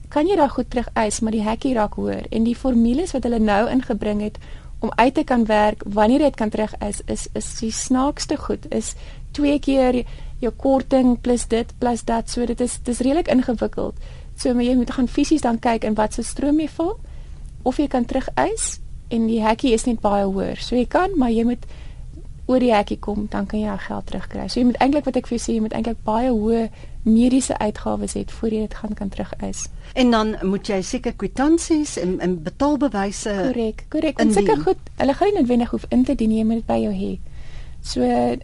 kan 0.08 0.26
jy 0.26 0.36
daai 0.36 0.48
goed 0.48 0.70
terug 0.70 0.88
eis, 0.92 1.20
maar 1.20 1.32
die 1.32 1.42
hekkie 1.42 1.74
raak 1.74 1.94
hoër 1.94 2.26
en 2.30 2.44
die 2.44 2.56
formules 2.56 3.12
wat 3.12 3.22
hulle 3.22 3.38
nou 3.38 3.68
ingebring 3.70 4.20
het 4.22 4.38
om 4.78 4.92
uit 4.94 5.14
te 5.14 5.24
kan 5.24 5.44
werk 5.46 5.82
wanneer 5.86 6.18
dit 6.18 6.34
kan 6.34 6.48
terug 6.48 6.74
eis 6.78 7.00
is 7.06 7.28
is 7.32 7.58
die 7.58 7.72
snaakste 7.72 8.36
goed. 8.36 8.74
Is 8.74 8.94
twee 9.30 9.58
keer 9.58 10.04
jou 10.42 10.52
korting 10.54 11.16
plus 11.21 11.47
dit 11.50 11.73
plus 11.78 12.04
dat 12.04 12.30
so 12.30 12.47
dit 12.47 12.61
is 12.61 12.78
dis 12.83 13.00
redelik 13.00 13.28
ingewikkeld. 13.28 13.95
So 14.37 14.54
jy 14.54 14.75
moet 14.78 14.90
gaan 14.95 15.09
fisies 15.09 15.42
dan 15.42 15.59
kyk 15.59 15.85
in 15.85 15.95
wat 15.99 16.14
se 16.14 16.23
stroom 16.23 16.61
jy 16.61 16.68
val 16.68 16.99
of 17.62 17.78
jy 17.78 17.88
kan 17.90 18.04
terug 18.04 18.28
eis 18.35 18.78
en 19.09 19.26
die 19.26 19.42
hekkie 19.42 19.73
is 19.75 19.85
net 19.88 20.00
baie 20.00 20.25
hoër. 20.25 20.61
So 20.62 20.76
jy 20.76 20.87
kan, 20.87 21.16
maar 21.16 21.33
jy 21.33 21.45
moet 21.49 21.64
oor 22.49 22.62
die 22.64 22.73
hekkie 22.73 22.97
kom, 23.04 23.26
dan 23.28 23.47
kan 23.47 23.61
jy 23.61 23.66
jou 23.66 23.78
geld 23.85 24.07
terugkry. 24.09 24.47
So 24.49 24.61
jy 24.61 24.68
moet 24.71 24.78
eintlik 24.80 25.09
wat 25.09 25.18
ek 25.21 25.26
vir 25.28 25.37
jou 25.37 25.42
sê, 25.45 25.57
jy 25.57 25.64
moet 25.66 25.75
eintlik 25.76 25.99
baie 26.07 26.30
hoë 26.33 26.62
mediese 27.09 27.57
uitgawes 27.61 28.14
hê 28.16 28.25
voor 28.38 28.54
jy 28.54 28.62
dit 28.64 28.76
gaan 28.80 28.95
kan 28.97 29.11
terugeis. 29.12 29.66
En 29.95 30.12
dan 30.14 30.35
moet 30.49 30.68
jy 30.68 30.78
seker 30.85 31.16
kwitansies 31.21 31.97
en 32.00 32.18
en 32.25 32.38
betaalbewyse 32.45 33.35
Korrek, 33.49 33.85
korrek. 33.92 34.21
En 34.21 34.33
seker 34.33 34.61
goed, 34.64 34.80
hulle 34.97 35.16
gaan 35.18 35.33
nie 35.33 35.40
noodwendig 35.42 35.75
hoef 35.75 35.85
in 35.92 36.04
te 36.04 36.16
dien 36.16 36.33
jy 36.33 36.45
moet 36.49 36.62
dit 36.62 36.68
by 36.68 36.80
jou 36.87 36.95
hê. 36.95 37.12
So 37.82 38.00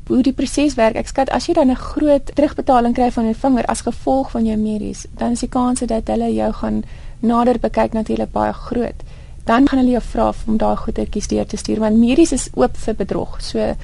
hoe 0.07 0.23
die 0.23 0.33
proses 0.33 0.75
werk, 0.75 0.97
ek 0.97 1.09
skat 1.09 1.31
as 1.31 1.47
jy 1.47 1.55
dan 1.55 1.71
'n 1.71 1.77
groot 1.77 2.31
terugbetaling 2.35 2.95
kry 2.95 3.11
van 3.11 3.27
'n 3.27 3.35
vinger 3.35 3.65
as 3.67 3.81
gevolg 3.81 4.31
van 4.31 4.47
jou 4.47 4.57
medies, 4.57 5.07
dan 5.17 5.33
is 5.33 5.41
die 5.41 5.49
kans 5.49 5.81
dat 5.81 6.09
hulle 6.09 6.35
jou 6.35 6.53
gaan 6.53 6.85
nader 7.21 7.59
bekyk 7.59 7.93
natuurlik 7.93 8.33
baie 8.33 8.53
groot 8.53 9.03
dan 9.45 9.69
gaan 9.69 9.79
hulle 9.79 9.91
jou 9.91 10.03
vra 10.03 10.33
om 10.47 10.57
daai 10.57 10.77
goedertjies 10.77 11.29
deur 11.29 11.47
te 11.47 11.57
stuur 11.57 11.79
want 11.79 12.01
medies 12.01 12.33
is 12.33 12.49
oop 12.55 12.77
vir 12.87 12.97
bedrog. 12.97 13.37
So 13.45 13.75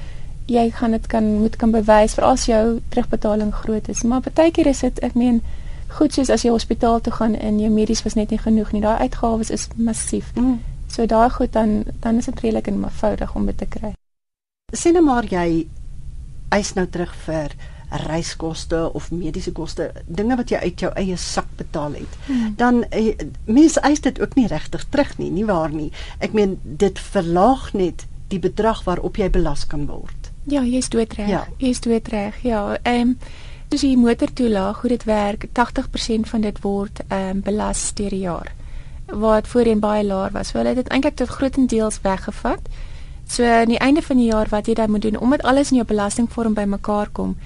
jy 0.50 0.70
gaan 0.74 0.96
dit 0.96 1.06
kan 1.06 1.26
moet 1.42 1.56
kan 1.56 1.70
bewys 1.70 2.16
vir 2.16 2.24
as 2.24 2.46
jou 2.48 2.80
terugbetaling 2.88 3.52
groot 3.54 3.88
is. 3.88 4.02
Maar 4.02 4.24
partykeer 4.24 4.72
is 4.72 4.80
dit 4.80 4.98
ek 5.04 5.14
meen 5.14 5.42
goed 5.98 6.16
soos 6.16 6.30
as 6.30 6.46
jy 6.46 6.54
hospitaal 6.54 7.00
toe 7.00 7.12
gaan 7.12 7.36
en 7.36 7.60
jou 7.60 7.70
medies 7.70 8.02
was 8.02 8.16
net 8.16 8.30
nie 8.30 8.40
genoeg 8.40 8.72
nie. 8.72 8.82
Daai 8.82 9.06
uitgawes 9.06 9.50
is 9.50 9.68
massief. 9.76 10.32
Mm. 10.34 10.60
So 10.88 11.06
daai 11.06 11.30
goed 11.30 11.52
dan 11.52 11.84
dan 12.00 12.16
is 12.16 12.24
dit 12.32 12.40
redelik 12.40 12.66
en 12.66 12.84
eenvoudig 12.84 13.34
om 13.34 13.46
dit 13.46 13.58
te 13.58 13.66
kry. 13.66 13.94
Sien 14.72 14.94
nou 14.94 15.04
maar 15.04 15.26
jy 15.30 15.66
eis 16.50 16.74
nou 16.74 16.86
terug 16.90 17.12
vir 17.26 17.54
reiskoste 17.90 18.92
of 18.94 19.10
mediese 19.10 19.52
koste, 19.52 19.90
dinge 20.06 20.36
wat 20.38 20.52
jy 20.52 20.60
uit 20.62 20.84
jou 20.84 20.90
eie 20.98 21.16
sak 21.18 21.48
betaal 21.58 21.96
het, 21.98 22.18
hmm. 22.28 22.54
dan 22.58 22.84
eh, 22.94 23.18
mense 23.50 23.82
eis 23.86 24.02
dit 24.04 24.20
ook 24.22 24.36
nie 24.38 24.46
regtig 24.50 24.84
terug 24.94 25.16
nie, 25.18 25.30
nie 25.34 25.46
waar 25.48 25.74
nie. 25.74 25.90
Ek 26.22 26.36
meen 26.36 26.58
dit 26.62 26.98
verlaag 27.10 27.72
net 27.74 28.06
die 28.30 28.38
bedrag 28.38 28.84
waarop 28.86 29.18
jy 29.18 29.30
belas 29.34 29.66
kan 29.66 29.88
word. 29.90 30.30
Ja, 30.50 30.62
jy's 30.62 30.88
doodreg. 30.88 31.28
Ja. 31.28 31.44
Jy's 31.58 31.82
doodreg. 31.82 32.38
Ja, 32.46 32.78
ehm 32.82 33.14
um, 33.14 33.16
dis 33.70 33.84
die 33.86 33.96
motortoelaag, 33.98 34.80
hoe 34.82 34.88
dit 34.90 35.04
werk, 35.06 35.44
80% 35.54 36.26
van 36.30 36.46
dit 36.46 36.62
word 36.62 37.02
ehm 37.08 37.36
um, 37.36 37.42
belas 37.46 37.90
deur 37.94 38.10
die 38.10 38.24
jaar. 38.24 38.54
Wat 39.10 39.46
voorheen 39.50 39.82
baie 39.82 40.04
laag 40.06 40.32
was. 40.34 40.52
Hulle 40.54 40.74
het 40.74 40.78
dit 40.78 40.88
eintlik 40.88 41.18
tot 41.18 41.28
grootendeels 41.28 42.00
weggevat. 42.02 42.70
So 43.30 43.46
aan 43.46 43.70
die 43.70 43.78
einde 43.78 44.02
van 44.02 44.16
die 44.18 44.26
jaar 44.26 44.48
wat 44.50 44.66
jy 44.66 44.74
dan 44.74 44.90
moet 44.90 45.02
doen 45.02 45.18
omdat 45.18 45.42
alles 45.42 45.70
in 45.70 45.76
jou 45.76 45.86
belastingvorm 45.86 46.54
bymekaar 46.54 47.12
kom, 47.14 47.36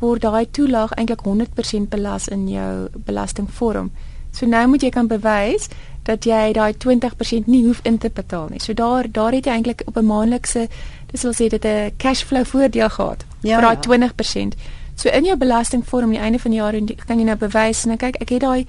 word 0.00 0.22
daai 0.24 0.46
toelaag 0.50 0.94
eintlik 0.96 1.20
100% 1.26 1.88
belas 1.92 2.28
in 2.28 2.46
jou 2.48 2.88
belastingvorm. 3.04 3.90
So 4.32 4.46
nou 4.46 4.62
moet 4.68 4.82
jy 4.82 4.90
kan 4.90 5.06
bewys 5.06 5.68
dat 6.08 6.24
jy 6.24 6.52
daai 6.56 6.72
20% 6.84 7.46
nie 7.46 7.64
hoef 7.66 7.82
in 7.84 7.98
te 7.98 8.08
betaal 8.10 8.48
nie. 8.50 8.60
So 8.60 8.72
daar 8.72 9.10
daar 9.12 9.36
het 9.36 9.44
jy 9.44 9.52
eintlik 9.52 9.84
op 9.86 9.96
'n 9.96 10.06
maandelikse 10.06 10.68
dis 11.12 11.22
wil 11.22 11.32
sê 11.32 11.48
dit 11.48 11.64
'n 11.64 11.92
cashflow 11.96 12.44
voordeel 12.44 12.88
gehad 12.88 13.24
ja, 13.40 13.60
vir 13.60 13.62
daai 13.62 13.76
ja. 13.76 14.10
20%. 14.10 14.54
So 14.94 15.08
in 15.08 15.24
jou 15.24 15.36
belastingvorm 15.36 16.04
aan 16.04 16.10
die 16.10 16.18
einde 16.18 16.38
van 16.38 16.50
die 16.50 16.60
jaar 16.60 16.74
kan 17.06 17.18
jy 17.18 17.24
nou 17.24 17.36
bewys 17.36 17.84
en 17.84 17.96
kyk 17.96 18.16
ek 18.20 18.28
het 18.28 18.40
daai 18.40 18.66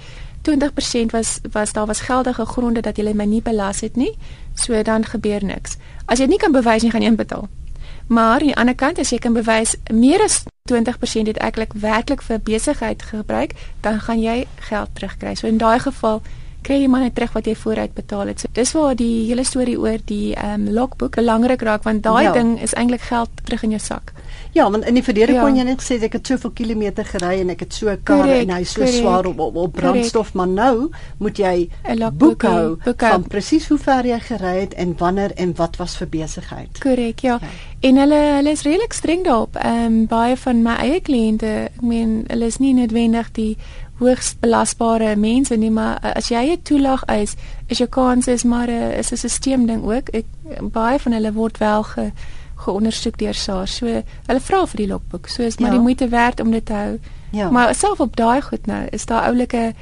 20% 0.49 1.11
was 1.11 1.39
was 1.51 1.73
daar 1.73 1.85
was 1.85 1.99
geldige 1.99 2.45
gronde 2.45 2.81
dat 2.81 2.97
jy 2.97 3.13
my 3.13 3.25
nie 3.25 3.41
belas 3.41 3.79
het 3.81 3.95
nie. 3.95 4.17
So 4.53 4.81
dan 4.81 5.05
gebeur 5.05 5.43
niks. 5.43 5.77
As 6.05 6.19
jy 6.19 6.25
nie 6.25 6.37
kan 6.37 6.51
bewys 6.51 6.83
nie 6.83 6.91
gaan 6.91 7.01
jy 7.01 7.07
inbetaal. 7.07 7.47
Maar 8.07 8.39
aan 8.39 8.47
die 8.47 8.55
ander 8.55 8.75
kant 8.75 8.99
as 8.99 9.09
jy 9.09 9.17
kan 9.17 9.33
bewys 9.33 9.75
meer 9.93 10.21
as 10.21 10.43
20% 10.71 11.27
het 11.27 11.37
eintlik 11.37 11.73
werklik 11.73 12.21
vir 12.21 12.39
besigheid 12.39 13.01
gebruik, 13.01 13.53
dan 13.81 13.99
gaan 13.99 14.21
jy 14.21 14.45
geld 14.69 14.89
terugkry. 14.93 15.35
So 15.35 15.47
in 15.47 15.57
daai 15.57 15.79
geval 15.79 16.21
kry 16.65 16.79
jy 16.81 16.89
maar 16.89 17.05
net 17.05 17.15
terug 17.15 17.33
wat 17.37 17.45
jy 17.45 17.55
vooruit 17.55 17.93
betaal 17.93 18.31
het. 18.31 18.41
So 18.41 18.49
dis 18.53 18.73
waar 18.73 18.95
die 18.97 19.25
hele 19.29 19.43
storie 19.45 19.77
oor 19.79 19.97
die 20.05 20.33
ehm 20.35 20.67
um, 20.67 20.73
logboek 20.73 21.15
belangrik 21.15 21.61
raak 21.61 21.83
want 21.83 22.03
daai 22.03 22.23
ja. 22.23 22.33
ding 22.33 22.61
is 22.61 22.73
eintlik 22.73 23.01
geld 23.01 23.29
terug 23.43 23.63
in 23.63 23.75
jou 23.77 23.81
sak. 23.81 24.13
Ja, 24.55 24.69
want 24.71 24.85
in 24.85 24.95
die 24.95 25.03
verlede 25.03 25.33
ja. 25.35 25.41
kon 25.43 25.57
jy 25.59 25.63
net 25.67 25.81
sê 25.83 25.97
ek 25.99 26.13
het 26.15 26.29
soveel 26.31 26.53
kilometer 26.55 27.03
gery 27.03 27.41
en 27.41 27.49
ek 27.51 27.65
het 27.65 27.73
so 27.75 27.89
'n 27.91 27.99
kar 28.07 28.21
correct, 28.23 28.45
en 28.45 28.53
hy 28.55 28.59
is 28.61 28.71
so 28.71 28.79
correct, 28.79 28.97
swaar 29.01 29.25
op, 29.27 29.39
op, 29.39 29.55
op 29.55 29.71
brandstof, 29.73 30.31
correct. 30.31 30.35
maar 30.35 30.47
nou 30.47 30.89
moet 31.19 31.37
jy 31.37 31.69
boekhou 32.15 32.77
van 32.97 33.27
presies 33.27 33.67
hoe 33.67 33.77
ver 33.77 34.05
jy 34.05 34.19
gery 34.19 34.59
het 34.59 34.73
en 34.73 34.95
wanneer 34.97 35.31
en 35.35 35.51
wat 35.55 35.75
was 35.75 35.97
vir 35.97 36.07
besigheid. 36.07 36.79
Korrek, 36.79 37.19
ja. 37.19 37.39
ja. 37.41 37.49
En 37.81 37.97
hulle 37.97 38.21
hulle 38.35 38.49
is 38.49 38.63
redelik 38.63 38.93
streng 38.93 39.25
daarop. 39.25 39.55
Ehm 39.55 39.85
um, 39.85 40.05
baie 40.07 40.37
van 40.37 40.61
my 40.61 40.75
eie 40.75 41.01
kliënte, 41.01 41.51
ek 41.75 41.81
meen 41.81 42.23
hulle 42.27 42.45
is 42.45 42.57
nie 42.57 42.73
noodwendig 42.73 43.31
die 43.31 43.57
hoogs 43.99 44.35
belasbare 44.39 45.15
mense 45.15 45.55
nie, 45.55 45.71
maar 45.71 45.99
uh, 46.03 46.15
as 46.15 46.31
jy 46.31 46.55
'n 46.55 46.61
toelaag 46.63 47.03
eis, 47.11 47.35
is 47.67 47.77
jou 47.77 47.89
kans 47.89 48.27
is 48.27 48.43
maar 48.43 48.67
'n 48.67 48.71
uh, 48.71 48.97
is 48.99 49.11
'n 49.11 49.17
stelsel 49.17 49.65
ding 49.65 49.83
ook. 49.83 50.09
Ek 50.09 50.25
baie 50.71 50.99
van 50.99 51.11
hulle 51.11 51.33
word 51.33 51.57
wel 51.57 51.83
ge 51.83 52.11
geondersoek 52.65 53.19
deur 53.21 53.37
SARS. 53.37 53.77
So 53.81 54.01
hulle 54.27 54.41
vra 54.47 54.63
vir 54.71 54.83
die 54.83 54.89
logboek. 54.91 55.29
So 55.31 55.43
is 55.43 55.59
maar 55.59 55.71
ja. 55.71 55.77
die 55.77 55.85
moeite 55.85 56.09
werd 56.09 56.41
om 56.43 56.51
dit 56.51 56.65
te 56.65 56.73
hou. 56.73 56.97
Ja. 57.35 57.49
Maar 57.51 57.75
self 57.75 57.99
op 57.99 58.15
daai 58.15 58.41
goed 58.41 58.67
nou, 58.67 58.85
is 58.91 59.05
daar 59.05 59.29
oulike 59.29 59.73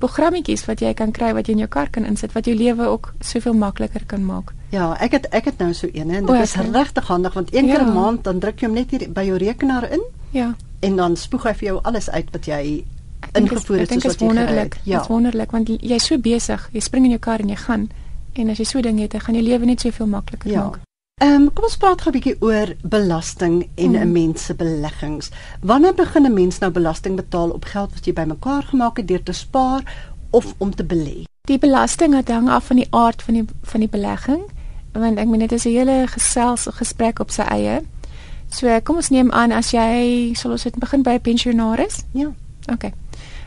programmetjies 0.00 0.64
wat 0.68 0.80
jy 0.80 0.92
kan 0.96 1.12
kry 1.12 1.32
wat 1.36 1.48
jy 1.48 1.56
in 1.58 1.64
jou 1.64 1.68
kar 1.70 1.90
kan 1.92 2.06
insit 2.08 2.32
wat 2.36 2.48
jou 2.48 2.54
lewe 2.56 2.88
ook 2.88 3.12
soveel 3.20 3.56
makliker 3.58 4.06
kan 4.08 4.24
maak. 4.24 4.54
Ja, 4.72 4.94
ek 5.02 5.18
het 5.18 5.28
ek 5.36 5.50
het 5.50 5.60
nou 5.60 5.72
so 5.76 5.90
een 5.92 6.10
en 6.14 6.26
dit 6.26 6.40
is 6.40 6.56
regtig 6.56 7.10
handig 7.10 7.36
want 7.36 7.52
een 7.54 7.66
ja. 7.66 7.76
keer 7.76 7.86
'n 7.86 7.94
maand 7.94 8.24
dan 8.24 8.38
druk 8.38 8.60
jy 8.60 8.66
hom 8.66 8.76
net 8.76 8.90
hier 8.90 9.12
by 9.12 9.26
jou 9.28 9.36
rekenaar 9.38 9.90
in. 9.90 10.02
Ja. 10.30 10.54
En 10.80 10.96
dan 10.96 11.16
spoeg 11.16 11.42
hy 11.42 11.54
vir 11.54 11.66
jou 11.68 11.78
alles 11.82 12.10
uit 12.10 12.30
wat 12.32 12.46
jy 12.46 12.84
ingevoer 13.32 13.78
het 13.78 13.92
soos 13.92 14.04
wat 14.04 14.20
jy 14.20 14.26
wonderlik. 14.26 14.78
Ja, 14.84 14.96
dit 14.96 15.00
is 15.00 15.08
wonderlik 15.08 15.50
want 15.50 15.68
jy's 15.68 16.06
so 16.06 16.18
besig. 16.18 16.68
Jy 16.72 16.80
spring 16.80 17.04
in 17.04 17.10
jou 17.10 17.20
kar 17.20 17.40
en 17.40 17.48
jy 17.48 17.56
gaan 17.56 17.90
en 18.32 18.50
as 18.50 18.58
jy 18.58 18.64
so 18.64 18.80
ding 18.80 19.00
het, 19.00 19.10
dan 19.10 19.20
gaan 19.20 19.34
jou 19.34 19.44
lewe 19.44 19.64
net 19.64 19.80
soveel 19.80 20.06
makliker 20.06 20.50
ja. 20.50 20.62
maak. 20.62 20.78
Ehm 21.20 21.32
um, 21.32 21.48
kom 21.52 21.66
ons 21.68 21.76
praat 21.76 22.00
gou 22.00 22.10
'n 22.10 22.16
bietjie 22.16 22.40
oor 22.40 22.70
belasting 22.82 23.68
en 23.74 23.90
'n 23.92 24.06
mm. 24.06 24.12
mens 24.12 24.44
se 24.44 24.54
beleggings. 24.54 25.28
Wanneer 25.60 25.94
begin 25.94 26.24
'n 26.24 26.32
mens 26.32 26.58
nou 26.58 26.72
belasting 26.72 27.16
betaal 27.16 27.50
op 27.50 27.64
geld 27.64 27.92
wat 27.92 28.04
jy 28.04 28.12
bymekaar 28.12 28.62
gemaak 28.62 28.96
het 28.96 29.08
deur 29.08 29.22
te 29.22 29.32
spaar 29.32 29.82
of 30.30 30.54
om 30.58 30.74
te 30.74 30.84
belê? 30.84 31.24
Die 31.44 31.58
belasting 31.58 32.28
hang 32.28 32.48
af 32.48 32.66
van 32.66 32.76
die 32.76 32.86
aard 32.90 33.22
van 33.22 33.34
die 33.34 33.44
van 33.62 33.80
die 33.80 33.88
belegging. 33.88 34.40
Want 34.92 35.18
ek 35.18 35.28
meen 35.28 35.38
dit 35.38 35.52
is 35.52 35.64
'n 35.64 35.68
hele 35.68 36.06
gesels 36.06 36.66
gesprek 36.70 37.18
op 37.18 37.30
sy 37.30 37.42
eie. 37.42 37.82
So 38.48 38.80
kom 38.82 38.96
ons 38.96 39.08
neem 39.08 39.30
aan 39.30 39.52
as 39.52 39.70
jy 39.70 40.30
sal 40.34 40.50
ons 40.50 40.62
dit 40.62 40.78
begin 40.78 41.02
by 41.02 41.10
'n 41.10 41.20
pensionaris? 41.20 42.04
Ja. 42.12 42.32
OK. 42.72 42.92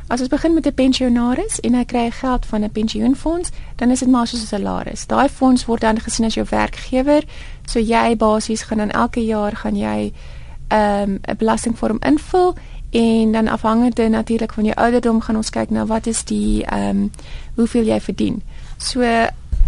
As 0.07 0.19
ons 0.19 0.29
begin 0.29 0.53
met 0.53 0.65
'n 0.67 0.73
pensionaris 0.73 1.59
en 1.59 1.73
hy 1.73 1.85
kry 1.85 2.11
geld 2.11 2.45
van 2.45 2.63
'n 2.63 2.71
pensioenfonds, 2.71 3.49
dan 3.75 3.89
is 3.89 3.99
dit 3.99 4.09
maar 4.09 4.27
soos 4.27 4.41
'n 4.41 4.45
salaris. 4.45 5.07
Daai 5.07 5.29
fonds 5.29 5.65
word 5.65 5.81
dan 5.81 5.99
gesien 5.99 6.25
as 6.25 6.33
jou 6.33 6.45
werkgewer, 6.49 7.23
so 7.65 7.79
jy 7.79 8.15
basies 8.15 8.61
gaan 8.61 8.77
dan 8.77 8.91
elke 8.91 9.25
jaar 9.25 9.55
gaan 9.55 9.75
jy 9.75 10.13
ehm, 10.67 11.11
'n 11.11 11.29
um, 11.29 11.37
belastingvorm 11.37 11.97
invul 11.99 12.55
en 12.91 13.31
dan 13.31 13.47
afhangende 13.47 14.09
natuurlik 14.09 14.53
van 14.53 14.63
jou 14.63 14.75
ouderdom 14.75 15.21
gaan 15.21 15.35
ons 15.35 15.49
kyk 15.49 15.69
na 15.69 15.85
wat 15.85 16.07
is 16.07 16.23
die 16.23 16.65
ehm 16.65 16.89
um, 16.89 17.11
hoeveel 17.55 17.83
jy 17.83 18.01
verdien. 18.01 18.41
So 18.77 19.01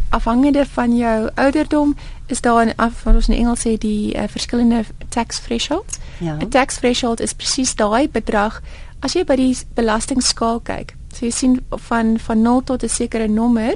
afhangende 0.09 0.65
van 0.65 0.97
jou 0.97 1.29
ouderdom 1.35 1.95
is 2.25 2.41
daar 2.41 2.65
'n 2.65 2.73
af 2.75 3.03
wat 3.03 3.15
ons 3.15 3.27
in 3.27 3.37
Engels 3.37 3.59
sê 3.67 3.77
die 3.77 4.15
uh, 4.15 4.23
verskillende 4.27 4.83
tax 5.09 5.39
thresholds. 5.39 5.97
Ja. 6.19 6.37
'n 6.37 6.49
Tax 6.49 6.75
threshold 6.75 7.19
is 7.19 7.33
presies 7.33 7.75
daai 7.75 8.09
bedrag 8.09 8.61
as 8.99 9.13
jy 9.13 9.23
by 9.23 9.35
die 9.35 9.57
belastingskaal 9.73 10.59
kyk. 10.59 10.95
So 11.13 11.25
jy 11.25 11.31
sien 11.31 11.65
van 11.69 12.19
van 12.19 12.41
0 12.41 12.63
tot 12.63 12.83
'n 12.83 12.89
sekere 12.89 13.27
nommer 13.27 13.73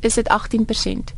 is 0.00 0.14
dit 0.14 0.28
18%. 0.28 1.14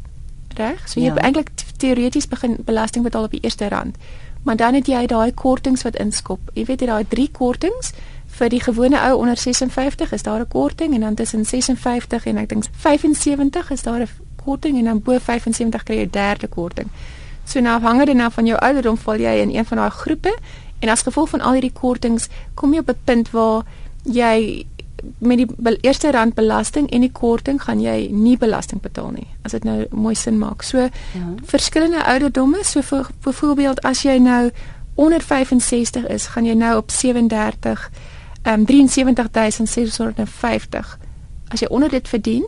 Reg? 0.57 0.89
So 0.89 1.01
jy 1.01 1.07
ja. 1.07 1.15
eintlik 1.17 1.51
teoreties 1.77 2.29
begin 2.29 2.57
belasting 2.65 3.05
betaal 3.05 3.25
op 3.25 3.31
die 3.31 3.41
eerste 3.43 3.69
rand. 3.69 3.97
Maar 4.43 4.57
dan 4.57 4.75
het 4.75 4.87
jy 4.87 5.07
daai 5.07 5.33
kortings 5.35 5.83
wat 5.83 5.97
inskop. 5.97 6.41
Jy 6.55 6.65
weet 6.65 6.81
jy 6.81 6.87
daai 6.87 7.05
drie 7.09 7.29
kortings 7.31 7.93
vir 8.31 8.49
die 8.49 8.61
gewone 8.63 9.01
ou 9.11 9.19
onder 9.21 9.37
56 9.37 10.13
is 10.13 10.23
daar 10.23 10.41
'n 10.41 10.49
korting 10.49 10.95
en 10.95 11.01
dan 11.01 11.15
tussen 11.15 11.45
56 11.45 12.27
en 12.27 12.37
ek 12.37 12.49
dink 12.49 12.65
75 12.73 13.71
is 13.71 13.83
daar 13.83 14.01
'n 14.01 14.09
korting 14.45 14.79
en 14.79 14.85
dan 14.85 15.03
bo 15.03 15.19
75 15.19 15.83
kry 15.83 15.97
jy 15.97 16.05
'n 16.05 16.11
derde 16.11 16.49
korting. 16.49 16.89
So 17.45 17.61
nou 17.61 17.77
afhangende 17.77 18.15
nou 18.15 18.31
van 18.31 18.47
jou 18.47 18.59
ouderdom 18.59 18.97
val 18.97 19.19
jy 19.19 19.41
in 19.41 19.55
een 19.55 19.65
van 19.65 19.77
daai 19.77 19.91
groepe 19.91 20.37
en 20.79 20.89
as 20.89 21.03
gevolg 21.03 21.29
van 21.29 21.41
al 21.41 21.53
hierdie 21.53 21.73
kortings 21.73 22.29
kom 22.55 22.73
jy 22.73 22.79
op 22.79 22.89
'n 22.89 23.01
punt 23.05 23.31
waar 23.31 23.65
jy 24.03 24.67
met 25.19 25.39
die 25.39 25.79
eerste 25.81 26.11
rand 26.11 26.35
belasting 26.35 26.91
en 26.91 27.01
die 27.01 27.13
korting 27.13 27.63
gaan 27.63 27.81
jy 27.81 28.09
nie 28.13 28.39
belasting 28.39 28.81
betaal 28.81 29.11
nie 29.11 29.27
as 29.43 29.53
dit 29.53 29.65
nou 29.65 29.87
mooi 29.91 30.15
sin 30.15 30.39
maak. 30.39 30.63
So 30.63 30.79
ja. 30.79 30.91
verskillende 31.45 32.05
ouderdomme, 32.05 32.65
so 32.65 32.83
vir 32.83 33.07
byvoorbeeld 33.25 33.85
as 33.85 34.03
jy 34.03 34.19
nou 34.19 34.51
onder 34.95 35.21
65 35.21 36.07
is, 36.07 36.27
gaan 36.27 36.45
jy 36.45 36.55
nou 36.55 36.77
op 36.77 36.91
37 36.91 37.91
ehm 38.43 38.61
um, 38.61 38.67
73650. 38.67 40.99
As 41.49 41.61
jy 41.61 41.67
onder 41.69 41.89
dit 41.89 42.09
verdien, 42.09 42.47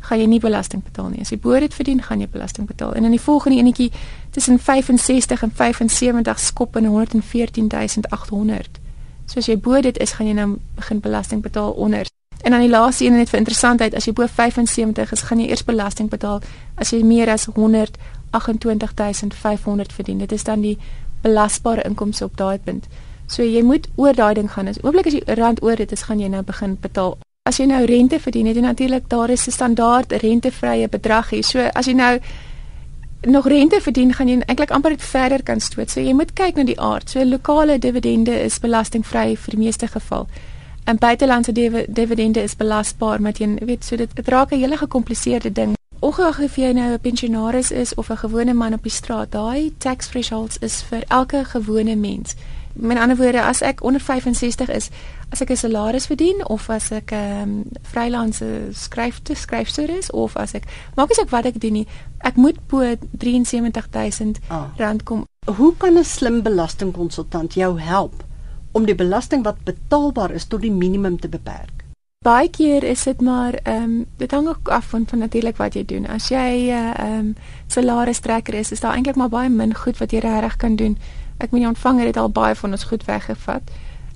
gaan 0.00 0.18
jy 0.18 0.26
nie 0.26 0.40
belasting 0.40 0.82
betaal 0.82 1.08
nie. 1.12 1.20
As 1.22 1.30
jy 1.30 1.38
bo 1.38 1.60
dit 1.60 1.74
verdien, 1.74 2.02
gaan 2.02 2.20
jy 2.20 2.28
belasting 2.30 2.66
betaal. 2.66 2.94
En 2.98 3.04
in 3.04 3.10
die 3.14 3.20
volgende 3.20 3.58
enetjie 3.58 3.92
tussen 4.30 4.58
65 4.58 5.42
en 5.42 5.50
75 5.54 6.40
skop 6.40 6.76
in 6.76 6.90
114800. 6.90 8.81
So 9.26 9.38
as 9.38 9.46
jy 9.46 9.60
bo 9.60 9.80
dit 9.80 9.98
is, 9.98 10.12
gaan 10.12 10.26
jy 10.26 10.32
nou 10.32 10.58
begin 10.76 11.00
belasting 11.00 11.42
betaal 11.42 11.72
onder. 11.72 12.06
En 12.42 12.50
dan 12.50 12.60
die 12.60 12.70
laaste 12.70 13.04
een 13.04 13.16
net 13.16 13.30
vir 13.30 13.38
interessantheid, 13.38 13.94
as 13.94 14.04
jy 14.04 14.12
bo 14.12 14.26
75 14.26 15.12
is, 15.12 15.22
gaan 15.22 15.40
jy 15.40 15.46
eers 15.48 15.64
belasting 15.64 16.10
betaal 16.10 16.40
as 16.74 16.90
jy 16.90 17.02
meer 17.06 17.28
as 17.30 17.46
128500 17.54 19.92
verdien. 19.92 20.18
Dit 20.18 20.32
is 20.32 20.44
dan 20.44 20.60
die 20.60 20.78
belasbare 21.22 21.82
inkomste 21.86 22.24
op 22.24 22.36
daai 22.36 22.58
punt. 22.58 22.88
So 23.26 23.42
jy 23.42 23.62
moet 23.62 23.88
oor 23.96 24.14
daai 24.14 24.34
ding 24.34 24.52
gaan. 24.52 24.68
As 24.68 24.82
oomblik 24.82 25.06
as 25.06 25.12
jy 25.12 25.22
rand 25.38 25.62
oor 25.62 25.76
dit 25.76 25.92
is, 25.92 26.02
gaan 26.02 26.20
jy 26.20 26.28
nou 26.28 26.42
begin 26.42 26.76
betaal 26.80 27.18
as 27.48 27.58
jy 27.58 27.66
nou 27.66 27.82
rente 27.86 28.20
verdien, 28.22 28.46
het 28.46 28.56
jy 28.56 28.62
natuurlik 28.62 29.08
daar 29.10 29.30
is 29.30 29.46
'n 29.46 29.50
standaard 29.50 30.12
rentevrye 30.12 30.88
bedrag 30.88 31.30
hier. 31.30 31.42
So 31.42 31.58
as 31.58 31.86
jy 31.86 31.92
nou 31.92 32.20
nog 33.22 33.48
rente 33.48 33.80
verdien, 33.80 34.12
gaan 34.14 34.28
jy 34.28 34.40
eintlik 34.46 34.70
amper 34.70 34.94
verder 34.98 35.42
kan 35.42 35.60
stoot. 35.60 35.90
So 35.90 36.00
jy 36.00 36.12
moet 36.12 36.32
kyk 36.32 36.56
na 36.56 36.64
die 36.64 36.80
aard. 36.80 37.10
So 37.10 37.24
lokale 37.24 37.78
dividende 37.78 38.34
is 38.42 38.58
belastingvry 38.58 39.36
vir 39.36 39.56
die 39.56 39.64
meeste 39.64 39.86
geval. 39.86 40.26
En 40.84 40.98
buitelandse 40.98 41.52
dividende 41.88 42.42
is 42.42 42.56
belasbaar, 42.56 43.20
maar 43.20 43.32
jy 43.38 43.54
weet, 43.64 43.84
so 43.84 43.96
dit, 43.96 44.16
dit 44.16 44.28
raak 44.28 44.52
'n 44.52 44.58
hele 44.58 44.76
gekompliseerde 44.76 45.52
ding. 45.52 45.76
Ongeag 46.00 46.40
of 46.40 46.56
jy 46.56 46.72
nou 46.72 46.92
'n 46.92 47.00
pensionaris 47.00 47.70
is 47.70 47.94
of 47.94 48.10
'n 48.10 48.16
gewone 48.16 48.54
man 48.54 48.72
op 48.72 48.82
die 48.82 48.90
straat, 48.90 49.32
daai 49.32 49.72
tax 49.78 50.06
thresholds 50.06 50.58
is 50.58 50.82
vir 50.82 51.02
elke 51.08 51.44
gewone 51.44 51.96
mens. 51.96 52.34
Met 52.72 52.98
ander 52.98 53.16
woorde, 53.16 53.42
as 53.42 53.60
ek 53.60 53.82
onder 53.82 54.00
65 54.00 54.68
is, 54.68 54.88
as 55.30 55.40
ek 55.40 55.50
'n 55.50 55.56
salaris 55.56 56.06
verdien 56.06 56.48
of 56.48 56.68
as 56.68 56.90
ek 56.90 57.12
'n 57.12 57.16
um, 57.16 57.20
ehm, 57.20 57.60
freelance 57.82 58.44
skryfte 58.72 59.34
skryfster 59.34 59.90
is 59.90 60.10
of 60.10 60.36
as 60.36 60.54
ek 60.54 60.64
maak 60.94 61.08
nie 61.08 61.16
saak 61.16 61.30
wat 61.30 61.44
ek 61.44 61.60
doen 61.60 61.72
nie, 61.72 61.86
ek 62.18 62.36
moet 62.36 62.56
bo 62.66 62.96
73000 63.18 64.38
ah. 64.48 64.64
rand 64.76 65.02
kom. 65.02 65.26
Hoe 65.46 65.76
kan 65.76 65.98
'n 65.98 66.04
slim 66.04 66.42
belastingkonsultant 66.42 67.54
jou 67.54 67.80
help 67.80 68.24
om 68.72 68.84
die 68.84 68.94
belasting 68.94 69.44
wat 69.44 69.64
betaalbaar 69.64 70.30
is 70.30 70.44
tot 70.44 70.60
die 70.60 70.72
minimum 70.72 71.18
te 71.18 71.28
beperk? 71.28 71.84
Baie 72.22 72.48
keer 72.48 72.84
is 72.84 73.02
dit 73.02 73.20
maar 73.20 73.54
ehm 73.54 73.82
um, 73.82 74.06
dit 74.16 74.30
hang 74.30 74.48
ook 74.48 74.68
af 74.68 74.84
van, 74.84 75.06
van 75.06 75.18
natuurlik 75.18 75.56
wat 75.56 75.74
jy 75.74 75.84
doen. 75.84 76.06
As 76.06 76.28
jy 76.28 76.36
'n 76.36 76.68
uh, 76.68 76.90
eh, 76.90 76.94
ehm 76.98 77.18
um, 77.18 77.36
salaris 77.66 78.18
trekker 78.18 78.54
is, 78.54 78.72
is 78.72 78.80
daar 78.80 78.94
eintlik 78.94 79.16
maar 79.16 79.28
baie 79.28 79.48
min 79.48 79.74
goed 79.74 79.98
wat 79.98 80.10
jy 80.10 80.18
regtig 80.18 80.56
kan 80.56 80.76
doen 80.76 80.98
ek 81.42 81.50
meen 81.50 81.64
die 81.64 81.68
ontvanger 81.68 82.06
het 82.06 82.16
al 82.16 82.30
baie 82.30 82.54
van 82.54 82.70
ons 82.70 82.84
goed 82.84 83.04
weggevat. 83.04 83.62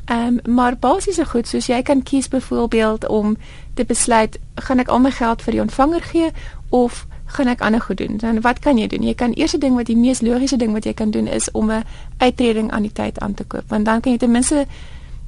Ehm 0.06 0.38
um, 0.44 0.54
maar 0.54 0.76
basiese 0.78 1.24
goed 1.24 1.48
soos 1.48 1.66
jy 1.66 1.82
kan 1.82 2.02
kies 2.02 2.28
byvoorbeeld 2.28 3.08
om 3.08 3.36
te 3.74 3.84
besluit 3.84 4.38
gaan 4.54 4.78
ek 4.78 4.88
al 4.88 5.02
my 5.02 5.10
geld 5.10 5.42
vir 5.42 5.52
die 5.52 5.60
ontvanger 5.60 6.02
gee 6.02 6.30
of 6.68 7.06
gaan 7.26 7.46
ek 7.50 7.60
ander 7.60 7.80
goed 7.80 7.98
doen. 7.98 8.16
Dan 8.16 8.40
wat 8.40 8.58
kan 8.58 8.78
jy 8.78 8.86
doen? 8.86 9.02
Jy 9.02 9.14
kan 9.14 9.32
eerste 9.32 9.58
ding 9.58 9.74
wat 9.74 9.86
die 9.86 9.96
mees 9.96 10.20
logiese 10.20 10.56
ding 10.56 10.72
wat 10.72 10.84
jy 10.84 10.94
kan 10.94 11.10
doen 11.10 11.26
is 11.26 11.50
om 11.50 11.70
'n 11.70 11.84
uittreding 12.18 12.70
aan 12.70 12.82
die 12.82 12.92
tyd 12.92 13.18
aan 13.18 13.34
te 13.34 13.44
koop 13.44 13.64
want 13.68 13.84
dan 13.84 14.00
kan 14.00 14.12
jy 14.12 14.18
ten 14.18 14.30
minste 14.30 14.66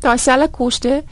daai 0.00 0.18
selfe 0.18 0.48
koste 0.48 1.02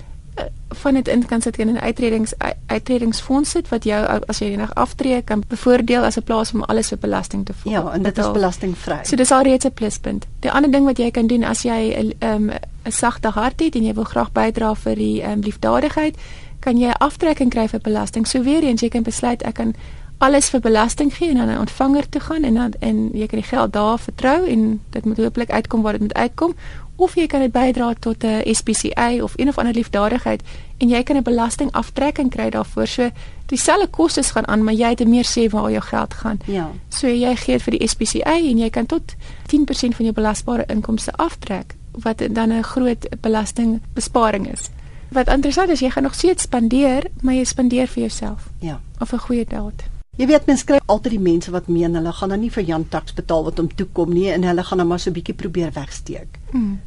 van 0.68 0.94
dit 0.94 1.08
in 1.08 1.26
kan 1.26 1.40
sit 1.40 1.58
in 1.58 1.72
'n 1.72 1.78
uitredings 1.78 2.32
uitredingsfonds 2.66 3.50
sit 3.50 3.68
wat 3.68 3.84
jou 3.84 4.20
as 4.26 4.38
jy 4.38 4.46
eendag 4.46 4.74
aftree 4.74 5.22
kan 5.22 5.42
bevoordeel 5.48 6.02
as 6.02 6.16
'n 6.16 6.22
plaas 6.22 6.52
om 6.52 6.62
alles 6.62 6.92
op 6.92 7.00
belasting 7.00 7.44
te 7.44 7.52
voer. 7.52 7.72
Ja, 7.72 7.92
en 7.92 8.02
dit 8.02 8.18
is 8.18 8.30
belastingvry. 8.30 8.98
So 9.02 9.16
dis 9.16 9.30
al 9.30 9.42
reeds 9.42 9.64
'n 9.64 9.72
pluspunt. 9.72 10.26
Die 10.40 10.50
ander 10.50 10.70
ding 10.70 10.84
wat 10.84 10.98
jy 10.98 11.10
kan 11.10 11.26
doen 11.26 11.44
as 11.44 11.62
jy 11.62 11.94
'n 11.98 12.26
um, 12.26 12.50
'n 12.84 12.92
sagte 12.92 13.28
hart 13.28 13.60
het 13.60 13.74
en 13.74 13.84
jy 13.84 13.94
wil 13.94 14.04
graag 14.04 14.32
bydra 14.32 14.74
vir 14.74 14.94
die 14.94 15.22
um, 15.22 15.40
liefdadigheid, 15.40 16.16
kan 16.58 16.78
jy 16.78 16.88
'n 16.88 16.98
aftrekking 16.98 17.50
kry 17.50 17.68
vir 17.68 17.80
belasting. 17.80 18.26
So 18.26 18.42
weer 18.42 18.62
eens 18.62 18.80
jy 18.80 18.88
kan 18.88 19.02
besluit 19.02 19.42
ek 19.42 19.54
kan 19.54 19.74
alles 20.18 20.48
vir 20.48 20.60
belasting 20.60 21.14
gee 21.14 21.28
en 21.30 21.36
dan 21.36 21.48
'n 21.48 21.58
ontvanger 21.58 22.08
toe 22.08 22.20
gaan 22.20 22.42
en 22.42 22.54
dan 22.54 22.72
en 22.80 23.10
jy 23.12 23.26
kan 23.26 23.38
die 23.38 23.48
geld 23.48 23.72
daar 23.72 23.98
vertrou 23.98 24.46
en 24.46 24.80
dit 24.90 25.04
moet 25.04 25.16
hopelik 25.16 25.50
uitkom 25.50 25.82
waar 25.82 25.92
dit 25.92 26.00
moet 26.00 26.14
uitkom 26.14 26.54
of 26.96 27.14
jy 27.14 27.26
kan 27.26 27.40
dit 27.40 27.52
bydra 27.52 27.94
tot 28.00 28.24
'n 28.24 28.54
SPCA 28.54 29.22
of 29.22 29.32
een 29.36 29.48
of 29.48 29.58
ander 29.58 29.74
liefdadigheid 29.74 30.42
en 30.78 30.88
jy 30.88 31.02
kan 31.02 31.16
'n 31.16 31.22
belastingaftrekking 31.22 32.30
kry 32.30 32.50
daarvoor. 32.50 32.86
So 32.86 33.10
dieselfde 33.46 33.86
kostes 33.86 34.30
gaan 34.30 34.46
aan, 34.46 34.64
maar 34.64 34.74
jy 34.74 34.88
het 34.88 35.08
meer 35.08 35.24
sê 35.24 35.50
waar 35.50 35.70
jou 35.70 35.82
geld 35.82 36.14
gaan. 36.14 36.38
Ja. 36.44 36.70
So 36.88 37.06
jy 37.06 37.36
gee 37.36 37.58
vir 37.58 37.78
die 37.78 37.88
SPCA 37.88 38.36
en 38.36 38.58
jy 38.58 38.70
kan 38.70 38.86
tot 38.86 39.14
10% 39.46 39.94
van 39.96 40.04
jou 40.04 40.12
belasbare 40.12 40.64
inkomste 40.66 41.12
aftrek 41.12 41.74
wat 41.90 42.22
dan 42.30 42.52
'n 42.52 42.62
groot 42.62 43.08
belastingbesparing 43.20 44.52
is. 44.52 44.70
Wat 45.08 45.28
interessant 45.28 45.68
is, 45.68 45.80
jy 45.80 45.90
gaan 45.90 46.02
nog 46.02 46.14
steeds 46.14 46.42
spandeer, 46.42 47.04
maar 47.20 47.34
jy 47.34 47.44
spandeer 47.44 47.86
vir 47.86 48.00
jouself. 48.00 48.48
Ja. 48.58 48.80
Of 48.98 49.12
'n 49.12 49.18
goeie 49.18 49.44
daad. 49.48 49.95
Jy 50.16 50.26
weet 50.26 50.46
mens 50.48 50.64
kry 50.64 50.78
altyd 50.88 51.12
die 51.12 51.20
mense 51.20 51.50
wat 51.52 51.68
meen 51.68 51.94
hulle 51.94 52.12
gaan 52.12 52.32
dan 52.32 52.40
nie 52.40 52.50
vir 52.50 52.64
Jan 52.64 52.88
Tax 52.88 53.12
betaal 53.12 53.44
wat 53.44 53.58
hom 53.60 53.68
toe 53.68 53.86
kom 53.92 54.14
nie 54.16 54.30
en 54.32 54.46
hulle 54.48 54.64
gaan 54.64 54.78
dan 54.80 54.88
maar 54.88 55.00
so 55.02 55.12
bietjie 55.12 55.34
probeer 55.36 55.72
wegsteek. 55.76 56.38
Mm. 56.52 56.78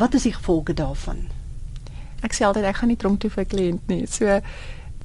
Wat 0.00 0.14
is 0.14 0.22
die 0.22 0.32
gevolge 0.32 0.72
daarvan? 0.74 1.26
Ek 2.24 2.32
sê 2.32 2.46
altyd 2.48 2.64
ek 2.64 2.78
gaan 2.80 2.88
nie 2.88 2.96
tronk 2.96 3.20
toe 3.20 3.30
vir 3.30 3.44
'n 3.44 3.50
kliënt 3.52 3.88
nie. 3.88 4.06
So 4.06 4.40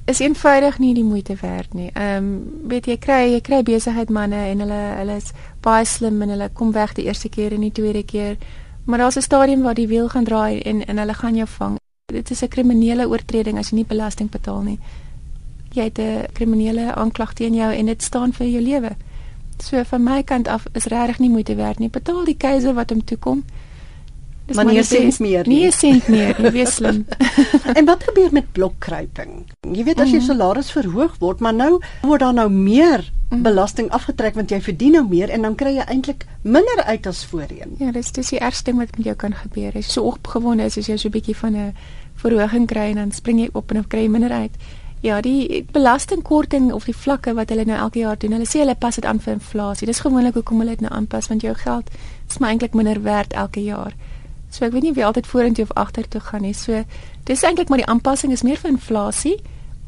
is 0.08 0.20
eenvoudig 0.20 0.78
nie 0.78 0.94
die 0.94 1.04
moeite 1.04 1.36
werd 1.42 1.74
nie. 1.74 1.90
Ehm 1.92 2.16
um, 2.16 2.28
weet 2.68 2.86
jy 2.86 2.96
kry 2.96 3.32
jy 3.32 3.40
kry 3.40 3.62
besigheid 3.62 4.10
manne 4.10 4.40
en 4.52 4.60
hulle 4.64 4.80
hulle 5.00 5.16
is 5.16 5.32
baie 5.60 5.84
slim 5.84 6.22
en 6.22 6.28
hulle 6.28 6.48
kom 6.48 6.72
weg 6.72 6.94
die 6.94 7.04
eerste 7.04 7.28
keer 7.28 7.52
en 7.52 7.60
die 7.60 7.72
tweede 7.72 8.02
keer. 8.02 8.38
Maar 8.84 8.98
daar's 8.98 9.16
'n 9.16 9.22
stadium 9.22 9.62
waar 9.62 9.74
die 9.74 9.88
wiel 9.88 10.08
gaan 10.08 10.24
draai 10.24 10.62
en 10.62 10.86
en 10.86 10.98
hulle 10.98 11.14
gaan 11.14 11.36
jou 11.36 11.46
vang. 11.46 11.76
Dit 12.06 12.30
is 12.30 12.42
'n 12.42 12.48
kriminele 12.48 13.08
oortreding 13.08 13.58
as 13.58 13.70
jy 13.70 13.76
nie 13.76 13.84
belasting 13.84 14.30
betaal 14.30 14.62
nie. 14.62 14.78
Jy 15.72 15.82
het 15.84 15.98
'n 15.98 16.26
kriminele 16.32 16.94
aanklag 16.94 17.32
teen 17.32 17.54
jou 17.54 17.72
en 17.74 17.86
dit 17.86 18.02
staan 18.02 18.32
vir 18.32 18.46
jou 18.46 18.62
lewe. 18.62 18.90
So 19.58 19.82
van 19.84 20.02
my 20.02 20.22
kant 20.22 20.48
af 20.48 20.66
is 20.72 20.84
regtig 20.84 21.18
nie 21.18 21.30
moeite 21.30 21.54
werd 21.54 21.78
nie. 21.78 21.90
Betaal 21.90 22.24
die 22.24 22.36
keiser 22.36 22.74
wat 22.74 22.90
hom 22.90 23.04
toe 23.04 23.18
kom. 23.18 23.44
Dis 24.48 24.56
maar 24.56 24.64
nie 24.64 24.82
sent 24.82 25.18
meer 25.20 25.48
nie. 25.48 25.58
Nie 25.58 25.72
sent 25.76 26.06
meer, 26.08 26.38
jy 26.40 26.50
weet 26.54 26.70
slim. 26.72 27.02
en 27.78 27.84
wat 27.84 28.06
gebeur 28.08 28.32
met 28.32 28.46
blokkruiping? 28.56 29.42
Jy 29.68 29.84
weet 29.84 30.00
as 30.00 30.08
jy 30.08 30.22
mhm. 30.22 30.28
salaris 30.30 30.70
verhoog 30.72 31.18
word, 31.20 31.42
maar 31.44 31.52
nou 31.52 31.74
word 32.00 32.24
daar 32.24 32.32
nou 32.38 32.46
meer 32.48 33.04
mhm. 33.28 33.42
belasting 33.44 33.90
afgetrek 33.92 34.38
want 34.40 34.54
jy 34.54 34.62
verdien 34.64 34.96
nou 34.96 35.04
meer 35.10 35.28
en 35.34 35.44
dan 35.44 35.58
kry 35.60 35.74
jy 35.76 35.84
eintlik 35.84 36.24
minder 36.48 36.80
uit 36.88 37.10
as 37.10 37.26
voorheen. 37.28 37.76
Ja, 37.82 37.92
dis 37.92 38.08
dis 38.16 38.32
die 38.32 38.40
ergste 38.40 38.70
ding 38.70 38.80
wat 38.80 38.96
met 38.96 39.10
jou 39.10 39.16
kan 39.20 39.36
gebeur. 39.36 39.76
As 39.76 39.90
jy 39.90 39.98
so 39.98 40.08
opgewonde 40.14 40.64
is 40.64 40.80
as 40.80 40.88
jy 40.88 40.96
so 40.96 41.12
'n 41.12 41.16
bietjie 41.18 41.36
van 41.36 41.56
'n 41.56 41.74
verhoging 42.16 42.66
kry 42.66 42.88
en 42.96 43.04
dan 43.04 43.12
spring 43.12 43.44
jy 43.44 43.50
op 43.52 43.68
en 43.70 43.82
dan 43.82 43.88
kry 43.88 44.08
jy 44.08 44.12
minder 44.16 44.32
uit. 44.32 44.56
Ja, 45.00 45.20
die 45.20 45.64
belastingkorting 45.72 46.72
of 46.72 46.84
die 46.84 46.96
vlakke 46.96 47.34
wat 47.38 47.52
hulle 47.54 47.64
nou 47.64 47.78
elke 47.78 48.00
jaar 48.00 48.18
doen. 48.18 48.32
Hulle 48.34 48.46
sê 48.48 48.64
hulle 48.64 48.74
pas 48.74 48.94
dit 48.94 49.04
aan 49.06 49.20
vir 49.22 49.36
inflasie. 49.36 49.86
Dis 49.86 50.00
gewoonlik 50.02 50.34
hoekom 50.34 50.58
hulle 50.58 50.74
dit 50.74 50.82
nou 50.82 50.92
aanpas 50.94 51.28
want 51.30 51.42
jou 51.46 51.54
geld 51.54 51.90
is 52.28 52.38
maar 52.38 52.50
eintlik 52.50 52.74
minder 52.74 53.02
werd 53.02 53.32
elke 53.32 53.62
jaar. 53.62 53.94
So 54.50 54.64
ek 54.64 54.72
weet 54.72 54.88
nie 54.88 54.94
wie 54.96 55.04
altyd 55.06 55.26
vorentoe 55.26 55.64
of 55.68 55.76
agtertoe 55.76 56.20
gaan 56.20 56.42
nie. 56.42 56.54
So 56.54 56.82
dis 57.24 57.44
eintlik 57.46 57.68
maar 57.68 57.78
die 57.78 57.86
aanpassing 57.86 58.32
is 58.32 58.42
meer 58.42 58.58
vir 58.58 58.72
inflasie 58.74 59.36